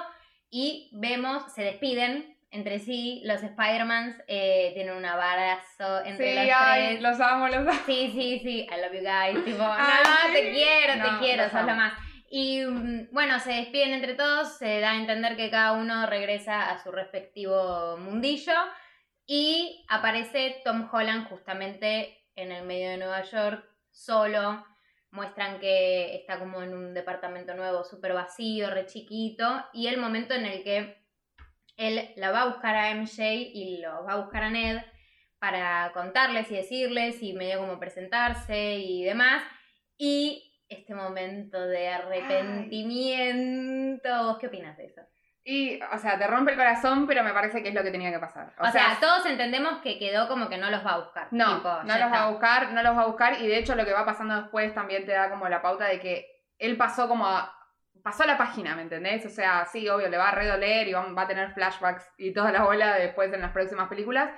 [0.50, 6.56] y vemos, se despiden entre sí, los Spider-Mans eh, tienen un abrazo entre sí, los
[6.60, 7.72] ay, los amo, los amo.
[7.86, 11.76] Sí, sí, sí, I love you guys, tipo, no, te quiero, te quiero, sos lo
[11.76, 11.94] más.
[12.34, 16.72] Y mm, bueno, se despiden entre todos, se da a entender que cada uno regresa
[16.72, 18.54] a su respectivo mundillo
[19.28, 24.66] y aparece Tom Holland justamente en el medio de Nueva York, solo.
[25.12, 30.34] Muestran que está como en un departamento nuevo, súper vacío, re chiquito, y el momento
[30.34, 31.04] en el que
[31.76, 34.78] él la va a buscar a MJ y lo va a buscar a Ned
[35.38, 39.44] para contarles y decirles y medio como presentarse y demás.
[39.98, 45.02] Y este momento de arrepentimiento, ¿vos qué opinas de eso?
[45.44, 48.12] Y, o sea, te rompe el corazón, pero me parece que es lo que tenía
[48.12, 48.54] que pasar.
[48.60, 51.30] O, sea, todos entendemos que quedó como que no los va a buscar.
[51.32, 53.42] No, no los va a buscar, no los va a buscar.
[53.42, 56.00] Y de hecho, lo que va pasando después también te da como la pauta de
[56.00, 56.28] que
[56.60, 57.58] él pasó como a
[58.04, 59.26] pasó la página, ¿me entendés?
[59.26, 62.52] O sea, sí, obvio, le va a redoler y va, a tener flashbacks y toda
[62.52, 64.30] la bola después en las próximas películas.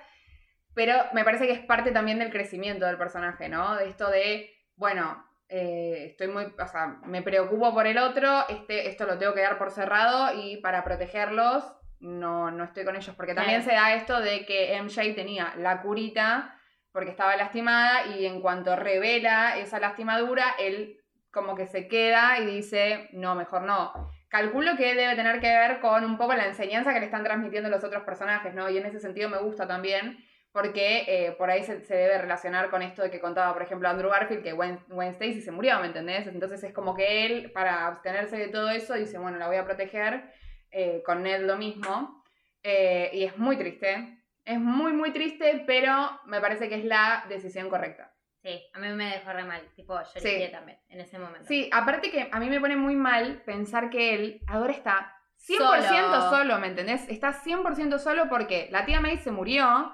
[0.74, 3.76] Pero me parece que es parte también del crecimiento del personaje, ¿no?
[3.76, 5.24] De esto de, bueno,
[5.56, 9.42] eh, estoy muy, o sea, me preocupo por el otro, este, esto lo tengo que
[9.42, 11.64] dar por cerrado y para protegerlos
[12.00, 13.16] no, no estoy con ellos.
[13.16, 16.60] Porque también se da esto de que MJ tenía la curita
[16.92, 20.98] porque estaba lastimada y en cuanto revela esa lastimadura, él
[21.32, 23.94] como que se queda y dice, no, mejor no.
[24.30, 27.70] Calculo que debe tener que ver con un poco la enseñanza que le están transmitiendo
[27.70, 28.72] los otros personajes, ¿no?
[28.72, 30.18] Y en ese sentido me gusta también,
[30.54, 34.12] porque eh, por ahí se, debe relacionar con esto de que contaba, por ejemplo, Andrew
[34.12, 34.80] Garfield, que Gwen,
[35.10, 36.28] Stacy se murió, ¿me entendés?
[36.28, 39.66] Entonces es como que él, para abstenerse de todo eso, dice, bueno, la voy a
[39.66, 40.32] proteger,
[40.70, 42.24] eh, con Ned lo mismo,
[42.62, 47.26] eh, y es muy triste, es muy, muy triste, pero me parece que es la
[47.28, 48.14] decisión correcta.
[48.44, 50.50] Sí, a mí me dejó re mal, tipo, yo sí.
[50.52, 51.48] también, en ese momento.
[51.48, 56.30] Sí, aparte que a mí me pone muy mal pensar que él ahora está 100%
[56.30, 56.60] solo.
[56.60, 57.08] ¿me entendés?
[57.10, 59.94] Está 100% solo porque la tía May se murió,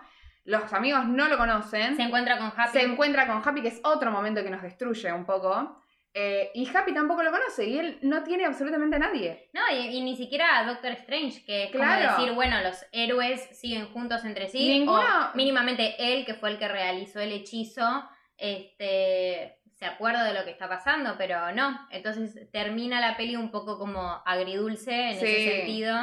[0.50, 1.96] los amigos no lo conocen.
[1.96, 2.72] Se encuentra con Happy.
[2.72, 5.80] Se encuentra con Happy, que es otro momento que nos destruye un poco.
[6.12, 9.50] Eh, y Happy tampoco lo conoce y él no tiene absolutamente a nadie.
[9.54, 13.86] No, y, ni siquiera a Doctor Strange, que es como decir, bueno, los héroes siguen
[13.94, 14.80] juntos entre sí.
[14.80, 15.02] Ninguno...
[15.02, 20.44] O mínimamente él, que fue el que realizó el hechizo, este se acuerda de lo
[20.44, 21.88] que está pasando, pero no.
[21.90, 25.96] Entonces termina la peli un poco como agridulce en ese sentido.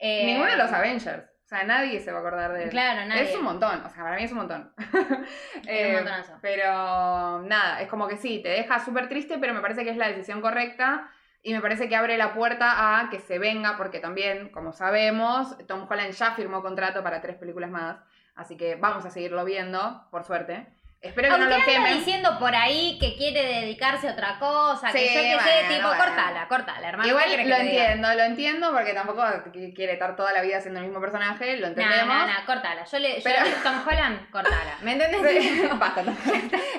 [0.00, 1.29] Eh, Ninguno de los Avengers.
[1.50, 2.70] O sea, nadie se va a acordar de él.
[2.70, 3.22] Claro, nadie.
[3.22, 4.72] Es un montón, o sea, para mí es un montón.
[4.78, 9.60] es un eh, Pero nada, es como que sí, te deja súper triste, pero me
[9.60, 11.10] parece que es la decisión correcta.
[11.42, 15.58] Y me parece que abre la puerta a que se venga, porque también, como sabemos,
[15.66, 17.98] Tom Holland ya firmó contrato para tres películas más.
[18.36, 20.68] Así que vamos a seguirlo viendo, por suerte.
[21.02, 21.96] Espero que no lo quemen.
[21.96, 26.46] diciendo por ahí que quiere dedicarse a otra cosa, que yo que sé, tipo, cortala,
[26.46, 27.08] cortala, hermano.
[27.08, 31.00] Igual lo entiendo, lo entiendo, porque tampoco quiere estar toda la vida siendo el mismo
[31.00, 32.06] personaje, lo entendemos.
[32.06, 32.84] No, no, no, cortala.
[32.84, 33.46] Yo le, Pero...
[33.46, 34.76] yo Tom Holland, cortala.
[34.82, 35.70] ¿Me entendés?
[35.78, 36.04] Basta,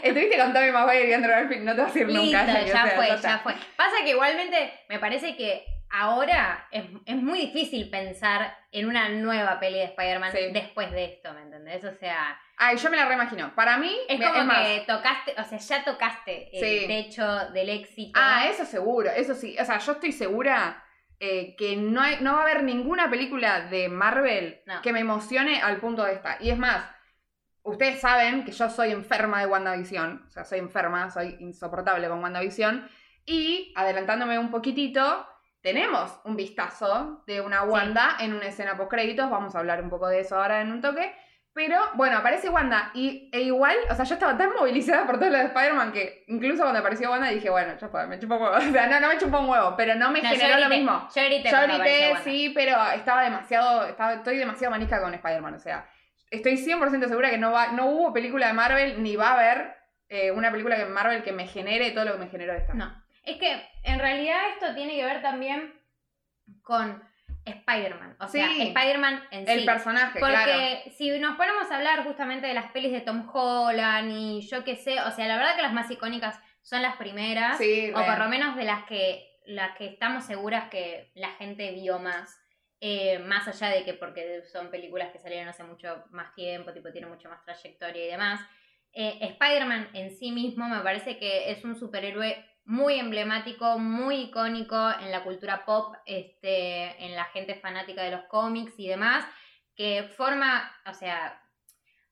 [0.03, 2.45] Estuviste con Tommy Maguire y Andrew Garfield, no te vas a ir nunca.
[2.45, 3.55] Ya, ya fue, ya fue.
[3.75, 9.59] Pasa que igualmente me parece que ahora es, es, muy difícil pensar en una nueva
[9.59, 11.83] peli de Spider-Man después de esto, ¿me entendés?
[11.85, 12.39] O sea...
[12.63, 13.55] Ay, yo me la reimagino.
[13.55, 13.91] Para mí...
[14.07, 18.19] Es como que tocaste, o sea, ya tocaste el techo del éxito.
[18.21, 19.57] Ah, eso seguro, eso sí.
[19.59, 20.83] O sea, yo estoy segura
[21.19, 25.59] eh, que no, hay, no va a haber ninguna película de Marvel que me emocione
[25.59, 26.37] al punto de esta.
[26.39, 26.87] Y es más,
[27.63, 30.25] ustedes saben que yo soy enferma de WandaVision.
[30.27, 32.87] O sea, soy enferma, soy insoportable con WandaVision.
[33.25, 35.27] Y adelantándome un poquitito,
[35.61, 39.89] tenemos un vistazo de una Wanda en una escena post créditos, vamos a hablar un
[39.89, 41.11] poco de eso ahora en un toque.
[41.53, 45.29] Pero bueno, aparece Wanda y e igual, o sea, yo estaba tan movilizada por todo
[45.29, 48.43] lo de Spider-Man que incluso cuando apareció Wanda dije, bueno, ya fue, me chupó un
[48.43, 48.55] huevo.
[48.69, 51.09] O sea, no, no me chupó un huevo, pero no me generó lo mismo.
[51.13, 51.21] Yo
[51.67, 55.55] grité, sí, pero estaba demasiado, estaba, estoy demasiado manisca con Spider-Man.
[55.55, 55.89] O sea,
[56.29, 59.75] estoy 100% segura que no, va, no hubo película de Marvel ni va a haber
[60.07, 62.73] eh, una película de Marvel que me genere todo lo que me generó esta.
[62.73, 62.95] No.
[63.23, 65.73] Es que en realidad esto tiene que ver también
[66.61, 67.03] con
[67.45, 68.17] Spider-Man.
[68.19, 69.51] O sea, Spider-Man en sí.
[69.51, 74.11] El personaje, Porque si nos ponemos a hablar justamente de las pelis de Tom Holland
[74.11, 77.59] y yo qué sé, o sea, la verdad que las más icónicas son las primeras.
[77.59, 81.99] o por lo menos de las que, las que estamos seguras que la gente vio
[81.99, 82.37] más.
[82.83, 86.91] Eh, más allá de que porque son películas que salieron hace mucho más tiempo, tipo
[86.91, 88.41] tiene mucho más trayectoria y demás.
[88.93, 94.91] Eh, Spider-Man en sí mismo me parece que es un superhéroe muy emblemático, muy icónico
[94.99, 99.25] en la cultura pop, este, en la gente fanática de los cómics y demás,
[99.75, 101.41] que forma, o sea,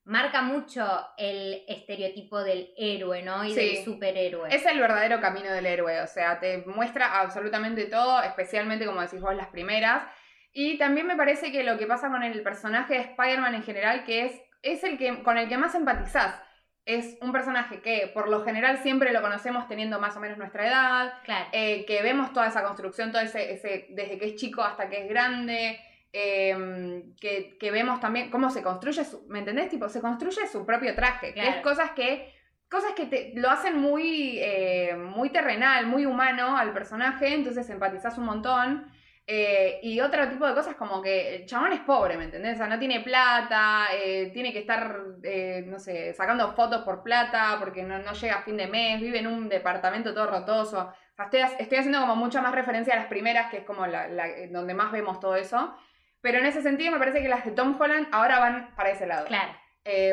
[0.06, 0.86] marca mucho
[1.18, 3.43] el estereotipo del héroe, ¿no?
[3.45, 4.54] Y del superhéroe.
[4.54, 9.22] Es el verdadero camino del héroe, o sea, te muestra absolutamente todo, especialmente como decís
[9.22, 10.04] vos las primeras.
[10.52, 14.04] Y también me parece que lo que pasa con el personaje de Spider-Man en general,
[14.04, 16.41] que es, es el que, con el que más empatizás
[16.90, 20.68] es un personaje que por lo general siempre lo conocemos teniendo más o menos nuestra
[20.68, 21.14] edad,
[21.52, 25.04] eh, que vemos toda esa construcción, todo ese, ese, desde que es chico hasta que
[25.04, 25.80] es grande,
[26.12, 29.70] em, que, vemos también cómo se construye, su, ¿me entendés?
[29.70, 32.34] Tipo, se construye su propio traje, que es cosas que,
[32.72, 38.18] cosas que te, lo hacen muy, eh, muy terrenal, muy humano al personaje, entonces empatizás
[38.18, 38.92] un montón.
[39.32, 42.56] Eh, y otro tipo de cosas como que el chabón es pobre, ¿me entendés?
[42.56, 47.04] O sea, no tiene plata, eh, tiene que estar, eh, no sé, sacando fotos por
[47.04, 50.92] plata porque no, llega a fin de mes, vive en un departamento todo rotoso.
[51.16, 54.08] O estoy, haciendo como mucha más referencia a las primeras, que es como la,
[54.50, 55.76] donde más vemos todo eso.
[56.22, 59.06] Pero en ese sentido me parece que las de Tom Holland ahora van para ese
[59.06, 59.28] lado.
[59.28, 59.54] Claro.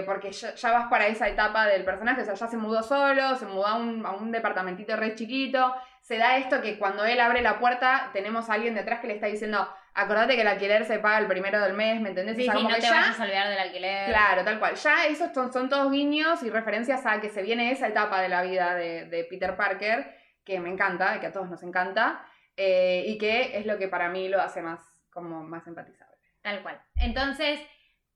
[0.07, 3.47] Porque ya, vas para esa etapa del personaje, o sea, ya se mudó solo, se
[3.47, 7.43] mudó a un, a un departamentito re chiquito, se da esto que cuando él abre
[7.43, 10.99] la puerta tenemos a alguien detrás que le está diciendo, acordate que el alquiler se
[10.99, 12.37] paga el primero del mes, ¿me entendés?
[12.37, 14.09] Sí, no te ya, vayas a olvidar del alquiler.
[14.09, 14.75] Claro, tal cual.
[14.77, 18.43] Ya esos son, todos guiños y referencias a que se viene esa etapa de la
[18.43, 20.14] vida de, Peter Parker,
[20.45, 22.25] que me encanta, que a todos nos encanta,
[22.57, 26.17] eh, y que es lo que para mí lo hace más, como más empatizable.
[26.43, 26.81] Tal cual.
[26.97, 27.59] Entonces,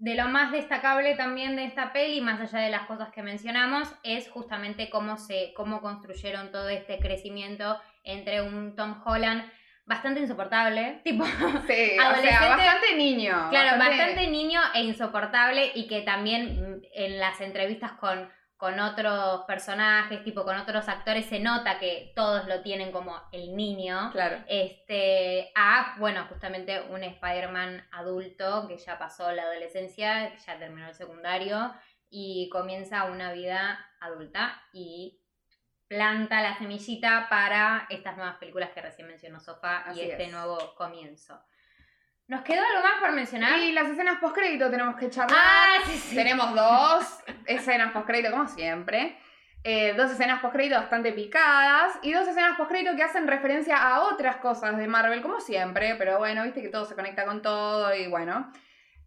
[0.00, 3.94] de lo más destacable también de esta peli, más allá de las cosas que mencionamos,
[4.02, 9.44] es justamente cómo se, cómo construyeron todo este crecimiento entre un Tom Holland
[9.84, 13.48] bastante insoportable, tipo sí, o sea, bastante niño.
[13.50, 18.26] Claro, bastante niño e insoportable y que también mm, en las entrevistas con
[18.60, 23.56] con otros personajes, tipo con otros actores, se nota que todos lo tienen como el
[23.56, 24.10] niño.
[24.12, 24.44] Claro.
[24.46, 30.88] Este, a, bueno, justamente un Spider-Man adulto que ya pasó la adolescencia, que ya terminó
[30.88, 31.72] el secundario
[32.10, 35.22] y comienza una vida adulta y
[35.88, 41.42] planta la semillita para estas nuevas películas que recién mencionó Sofa y este nuevo comienzo.
[42.30, 43.58] ¿Nos quedó algo más por mencionar?
[43.58, 45.36] Y las escenas post-crédito tenemos que charlar.
[45.36, 46.14] Ah, sí, sí.
[46.14, 49.16] Tenemos dos escenas post-crédito, como siempre.
[49.64, 51.98] Eh, dos escenas post-crédito bastante picadas.
[52.02, 55.96] Y dos escenas post-crédito que hacen referencia a otras cosas de Marvel, como siempre.
[55.96, 58.52] Pero bueno, viste que todo se conecta con todo y bueno.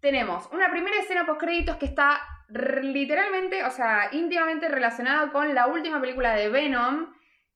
[0.02, 2.20] Tenemos una primera escena post-créditos que está
[2.50, 7.08] literalmente, o sea, íntimamente relacionada con la última película de Venom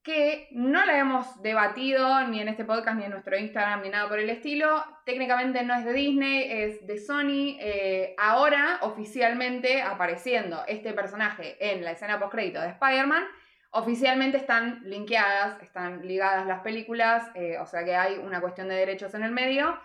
[0.08, 4.08] que no la hemos debatido ni en este podcast, ni en nuestro Instagram, ni nada
[4.08, 4.82] por el estilo.
[5.06, 7.58] Técnicamente no es de Disney, es de Sony.
[7.60, 13.26] Eh, ahora, oficialmente, apareciendo este personaje en la escena post-crédito de Spider-Man,
[13.72, 18.76] oficialmente están linkeadas, están ligadas las películas, eh, o sea que hay una cuestión de
[18.76, 19.78] derechos en el medio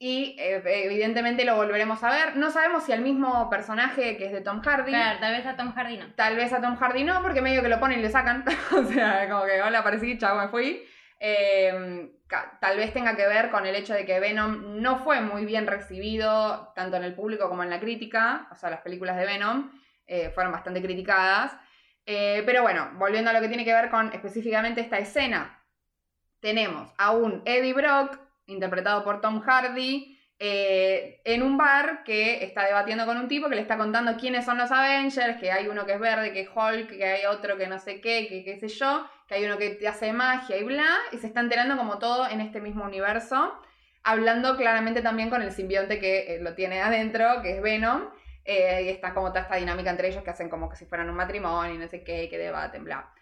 [0.00, 2.36] y eh, evidentemente lo volveremos a ver.
[2.36, 4.92] No sabemos si al mismo personaje que es de Tom Hardy.
[4.92, 6.12] Claro, tal vez a Tom Hardy no.
[6.14, 8.44] Tal vez a Tom Hardy no, porque medio que lo ponen y le sacan.
[8.72, 10.84] o sea, como que hola, aparecí, chao, me fui.
[11.18, 12.12] Em,
[12.60, 15.66] tal vez tenga que ver con el hecho de que Venom no fue muy bien
[15.66, 18.46] recibido, tanto en el público como en la crítica.
[18.52, 19.72] O sea, las películas de Venom
[20.06, 21.56] eh, fueron bastante criticadas.
[22.06, 25.60] Eh, pero bueno, volviendo a lo que tiene que ver con específicamente esta escena,
[26.40, 32.64] tenemos a un Eddie Brock interpretado por Tom Hardy, eh, en un bar que está
[32.64, 35.84] debatiendo con un tipo que le está contando quiénes son los Avengers, que hay uno
[35.84, 38.56] que es verde, que es Hulk, que hay otro que no sé qué, que qué
[38.56, 41.98] sé yo, que hay uno que hace magia y bla, y se está enterando como
[41.98, 43.60] todo en este mismo universo,
[44.04, 48.08] hablando claramente también con el simbionte que eh, lo tiene adentro, que es Venom,
[48.44, 51.10] eh, y está como toda esta dinámica entre ellos que hacen como que si fueran
[51.10, 53.12] un matrimonio y no sé qué, que debaten, bla.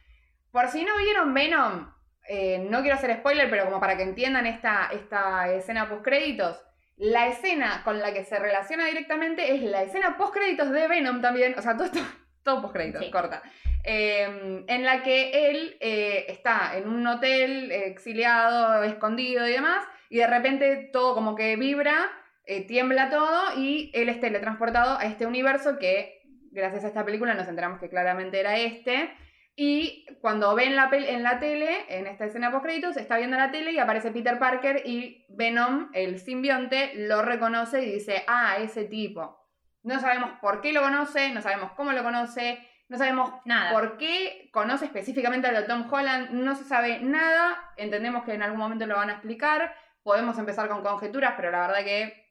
[0.53, 1.96] Por si no vieron Venom,
[2.29, 6.63] eh, no quiero hacer spoiler, pero como para que entiendan esta, esta escena post-créditos,
[6.97, 11.55] la escena con la que se relaciona directamente es la escena post-créditos de Venom también,
[11.59, 12.01] o sea, todo esto,
[12.43, 13.43] todo post-créditos, corta,
[13.85, 20.19] em, en la que él eh, está en un hotel exiliado, escondido y demás, y
[20.19, 22.11] de repente todo como que vibra,
[22.49, 26.23] eh, tiembla todo y él es teletransportado a este universo que,
[26.53, 29.11] gracias a esta película, nos enteramos que claramente era este.
[29.59, 33.39] Y cuando ve en la, en la tele, en esta escena post créditos, está viendo
[33.39, 38.59] la tele y aparece Peter Parker y Venom, el simbionte, lo reconoce y dice, ah,
[38.59, 39.41] ese tipo.
[39.83, 43.73] No sabemos por qué lo conoce, no sabemos cómo lo conoce, no sabemos nada.
[43.73, 48.59] por qué conoce específicamente a Tom Holland, no se sabe nada, entendemos que en algún
[48.59, 52.27] momento lo van a explicar, podemos empezar con conjeturas, pero la verdad que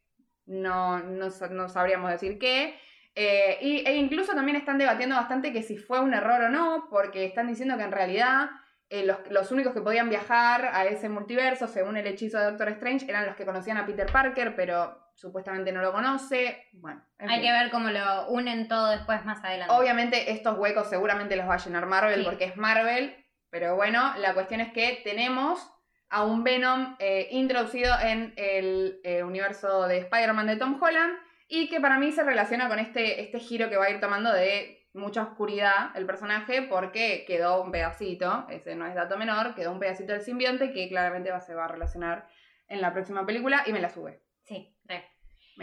[0.45, 2.79] no, no, no sabríamos decir qué.
[3.15, 6.87] Eh, y, e incluso también están debatiendo bastante que si fue un error o no,
[6.89, 8.49] porque están diciendo que en realidad
[8.89, 13.09] eh, los, únicos que podían viajar a ese multiverso, según el hechizo de Doctor Strange,
[13.09, 16.67] eran los que conocían a Peter Parker, pero supuestamente no lo conoce.
[16.73, 19.73] Bueno, hay que ver cómo lo unen todo después más adelante.
[19.73, 23.15] Obviamente estos huecos seguramente los va a llenar Marvel porque es Marvel,
[23.49, 25.71] pero bueno, la cuestión es que tenemos
[26.09, 31.17] a un Venom eh, introducido en el universo de Spider-Man de Tom Holland
[31.47, 34.31] y que para mí se relaciona con este, este giro que va a ir tomando
[34.31, 39.71] de mucha oscuridad el personaje porque quedó un pedacito, ese no es dato menor, quedó
[39.71, 42.27] un pedacito del simbionte que claramente va, se va a relacionar
[42.67, 44.21] en la próxima película y me la sube.
[44.43, 45.03] Sí, re.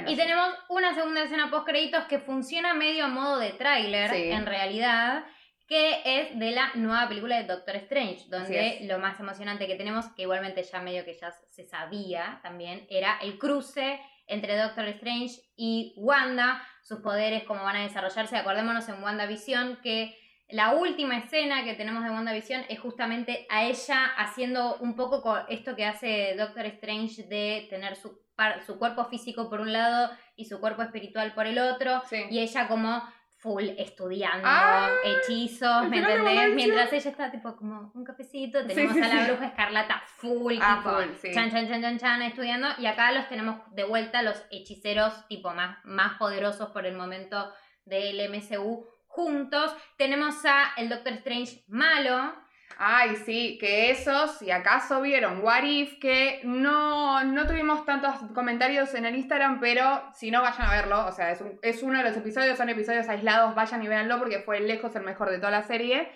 [0.07, 4.47] Y tenemos una segunda escena post créditos que funciona medio a modo de tráiler, en
[4.47, 5.25] realidad,
[5.67, 10.07] que es de la nueva película de Doctor Strange, donde lo más emocionante que tenemos,
[10.15, 15.41] que igualmente ya medio que ya se sabía también, era el cruce entre Doctor Strange
[15.57, 18.37] y Wanda, sus poderes, cómo van a desarrollarse.
[18.37, 20.17] Acordémonos en WandaVision que
[20.49, 25.75] la última escena que tenemos de WandaVision es justamente a ella haciendo un poco esto
[25.75, 28.21] que hace Doctor Strange de tener su,
[28.67, 32.03] su cuerpo físico por un lado y su cuerpo espiritual por el otro.
[32.31, 33.03] Y ella como
[33.43, 36.55] full estudiando ah, hechizos, ¿me entendés?
[36.55, 41.33] Mientras ella está tipo como un cafecito, tenemos a la bruja escarlata full, ah, tipo,
[41.35, 45.53] chan, chan, chan, chan, chan, estudiando, y acá los tenemos de vuelta los hechiceros tipo
[45.53, 47.53] más, más poderosos por el momento
[47.85, 49.75] del MCU juntos.
[49.97, 52.33] Tenemos a el Doctor Strange malo,
[52.79, 58.95] Ay, sí, que esos, si acaso vieron What If, que no, no tuvimos tantos comentarios
[58.95, 61.07] en el Instagram, pero si no, vayan a verlo.
[61.07, 64.41] O sea, es, es uno de los episodios, son episodios aislados, vayan y véanlo porque
[64.41, 66.11] fue lejos el mejor de toda la serie.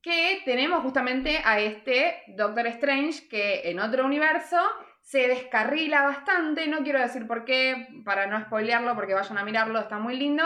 [0.00, 4.58] Que tenemos justamente a este Doctor Strange que en otro universo
[5.00, 6.68] se descarrila bastante.
[6.68, 10.44] No quiero decir por qué, para no spoilearlo, porque vayan a mirarlo, está muy lindo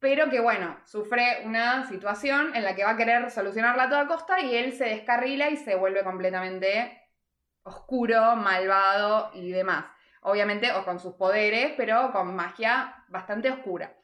[0.00, 4.06] pero que bueno, sufre una situación en la que va a querer solucionarla a toda
[4.06, 7.02] costa y él se descarrila y se vuelve completamente
[7.62, 9.86] oscuro, malvado y demás.
[10.22, 13.94] Obviamente, o con sus poderes, pero con magia bastante oscura.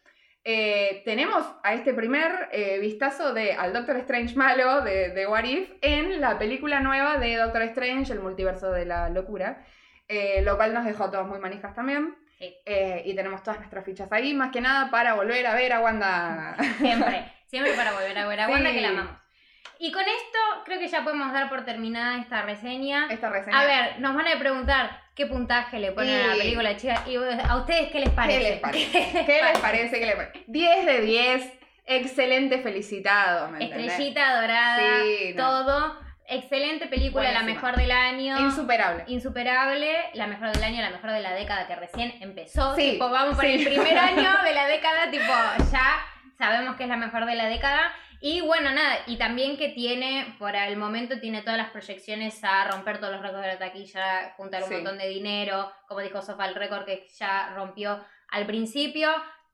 [0.44, 5.44] eh, tenemos a este primer eh, vistazo de al Doctor Strange malo de, de What
[5.44, 9.64] If en la película nueva de Doctor Strange, el multiverso de la locura,
[10.08, 12.14] eh, lo cual nos dejó todos muy manijas también.
[12.38, 16.56] Y tenemos todas nuestras fichas ahí, más que nada para volver a ver a Wanda.
[16.78, 19.24] Siempre, siempre para volver a ver a Wanda que la amamos.
[19.78, 23.08] Y con esto creo que ya podemos dar por terminada esta reseña.
[23.10, 23.60] Esta reseña.
[23.60, 27.06] A ver, nos van a preguntar qué puntaje le ponen a la película, chicas.
[27.06, 28.38] ¿Y a ustedes qué les parece?
[28.42, 28.90] ¿Qué les parece?
[28.92, 30.00] ¿Qué, les parece?
[30.00, 30.44] ¿Qué les parece?
[30.46, 31.52] 10 de 10.
[31.86, 33.54] Excelente, felicitado.
[33.56, 34.80] Estrellita dorada,
[35.36, 36.03] todo.
[36.26, 38.38] Excelente película, la mejor del año.
[38.40, 39.04] Insuperable.
[39.08, 42.74] Insuperable, la mejor del año, la mejor de la década que recién empezó.
[42.74, 45.32] Sí, tipo, vamos por el primer año de la década, tipo,
[45.70, 45.96] ya
[46.38, 47.92] sabemos que es la mejor de la década.
[48.20, 52.64] Y bueno, nada, y también que tiene, por el momento, tiene todas las proyecciones a
[52.70, 56.46] romper todos los récords de la taquilla, juntar un montón de dinero, como dijo Sofa,
[56.46, 59.10] el récord que ya rompió al principio.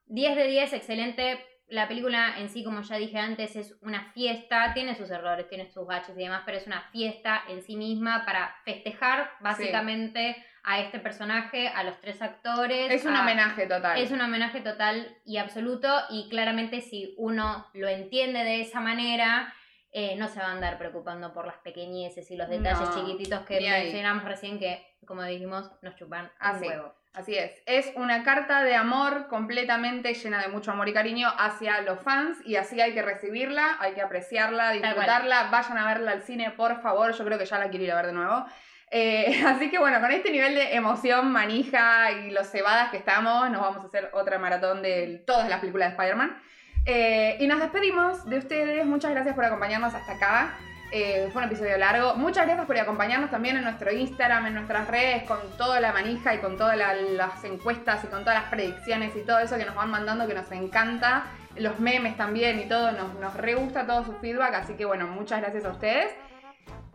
[0.06, 1.44] 10 de 10, excelente.
[1.70, 5.70] La película en sí, como ya dije antes, es una fiesta, tiene sus errores, tiene
[5.70, 10.80] sus baches y demás, pero es una fiesta en sí misma para festejar básicamente a
[10.80, 12.90] este personaje, a los tres actores.
[12.90, 13.98] Es un homenaje total.
[13.98, 19.54] Es un homenaje total y absoluto y claramente si uno lo entiende de esa manera,
[19.92, 23.60] eh, no se va a andar preocupando por las pequeñeces y los detalles chiquititos que
[23.60, 26.94] mencionamos recién que, como dijimos, nos chupan Así, un huevo.
[27.12, 27.50] Así es.
[27.66, 32.38] Es una carta de amor completamente llena de mucho amor y cariño hacia los fans
[32.44, 35.50] y así hay que recibirla, hay que apreciarla, disfrutarla.
[35.50, 37.12] Vayan a verla al cine, por favor.
[37.12, 38.46] Yo creo que ya la quiero ir a ver de nuevo.
[38.92, 43.50] Eh, así que bueno, con este nivel de emoción, manija y los cebadas que estamos,
[43.50, 46.40] nos vamos a hacer otra maratón de todas las películas de Spider-Man.
[46.86, 48.86] Eh, y nos despedimos de ustedes.
[48.86, 50.58] Muchas gracias por acompañarnos hasta acá.
[50.92, 52.14] Eh, fue un episodio largo.
[52.16, 56.34] Muchas gracias por acompañarnos también en nuestro Instagram, en nuestras redes, con toda la manija
[56.34, 59.76] y con todas las encuestas y con todas las predicciones y todo eso que nos
[59.76, 61.26] van mandando, que nos encanta.
[61.56, 64.54] Los memes también y todo, nos, nos re gusta todo su feedback.
[64.54, 66.12] Así que bueno, muchas gracias a ustedes.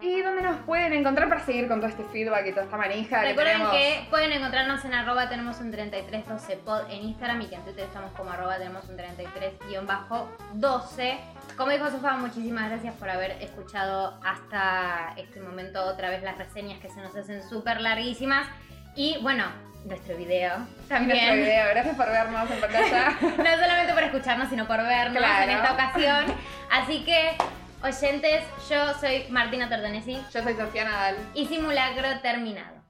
[0.01, 3.21] ¿Y dónde nos pueden encontrar para seguir con todo este feedback y toda esta manija?
[3.21, 7.61] Recuerden que, pueden encontrarnos en arroba tenemos un 3312 pod en Instagram y que en
[7.61, 11.17] Twitter estamos como arroba tenemos un 33-12.
[11.55, 16.79] Como dijo Sofá, muchísimas gracias por haber escuchado hasta este momento otra vez las reseñas
[16.79, 18.47] que se nos hacen súper larguísimas.
[18.95, 19.45] Y bueno,
[19.85, 20.55] nuestro video
[20.89, 21.25] también.
[21.25, 23.17] Nuestro video, gracias por vernos en pantalla.
[23.21, 26.25] no solamente por escucharnos, sino por vernos en esta ocasión.
[26.69, 27.37] Así que
[27.85, 30.17] Oyentes, yo soy Martina Tortonesi.
[30.33, 31.17] Yo soy Sofía Nadal.
[31.35, 32.81] Y simulacro terminado.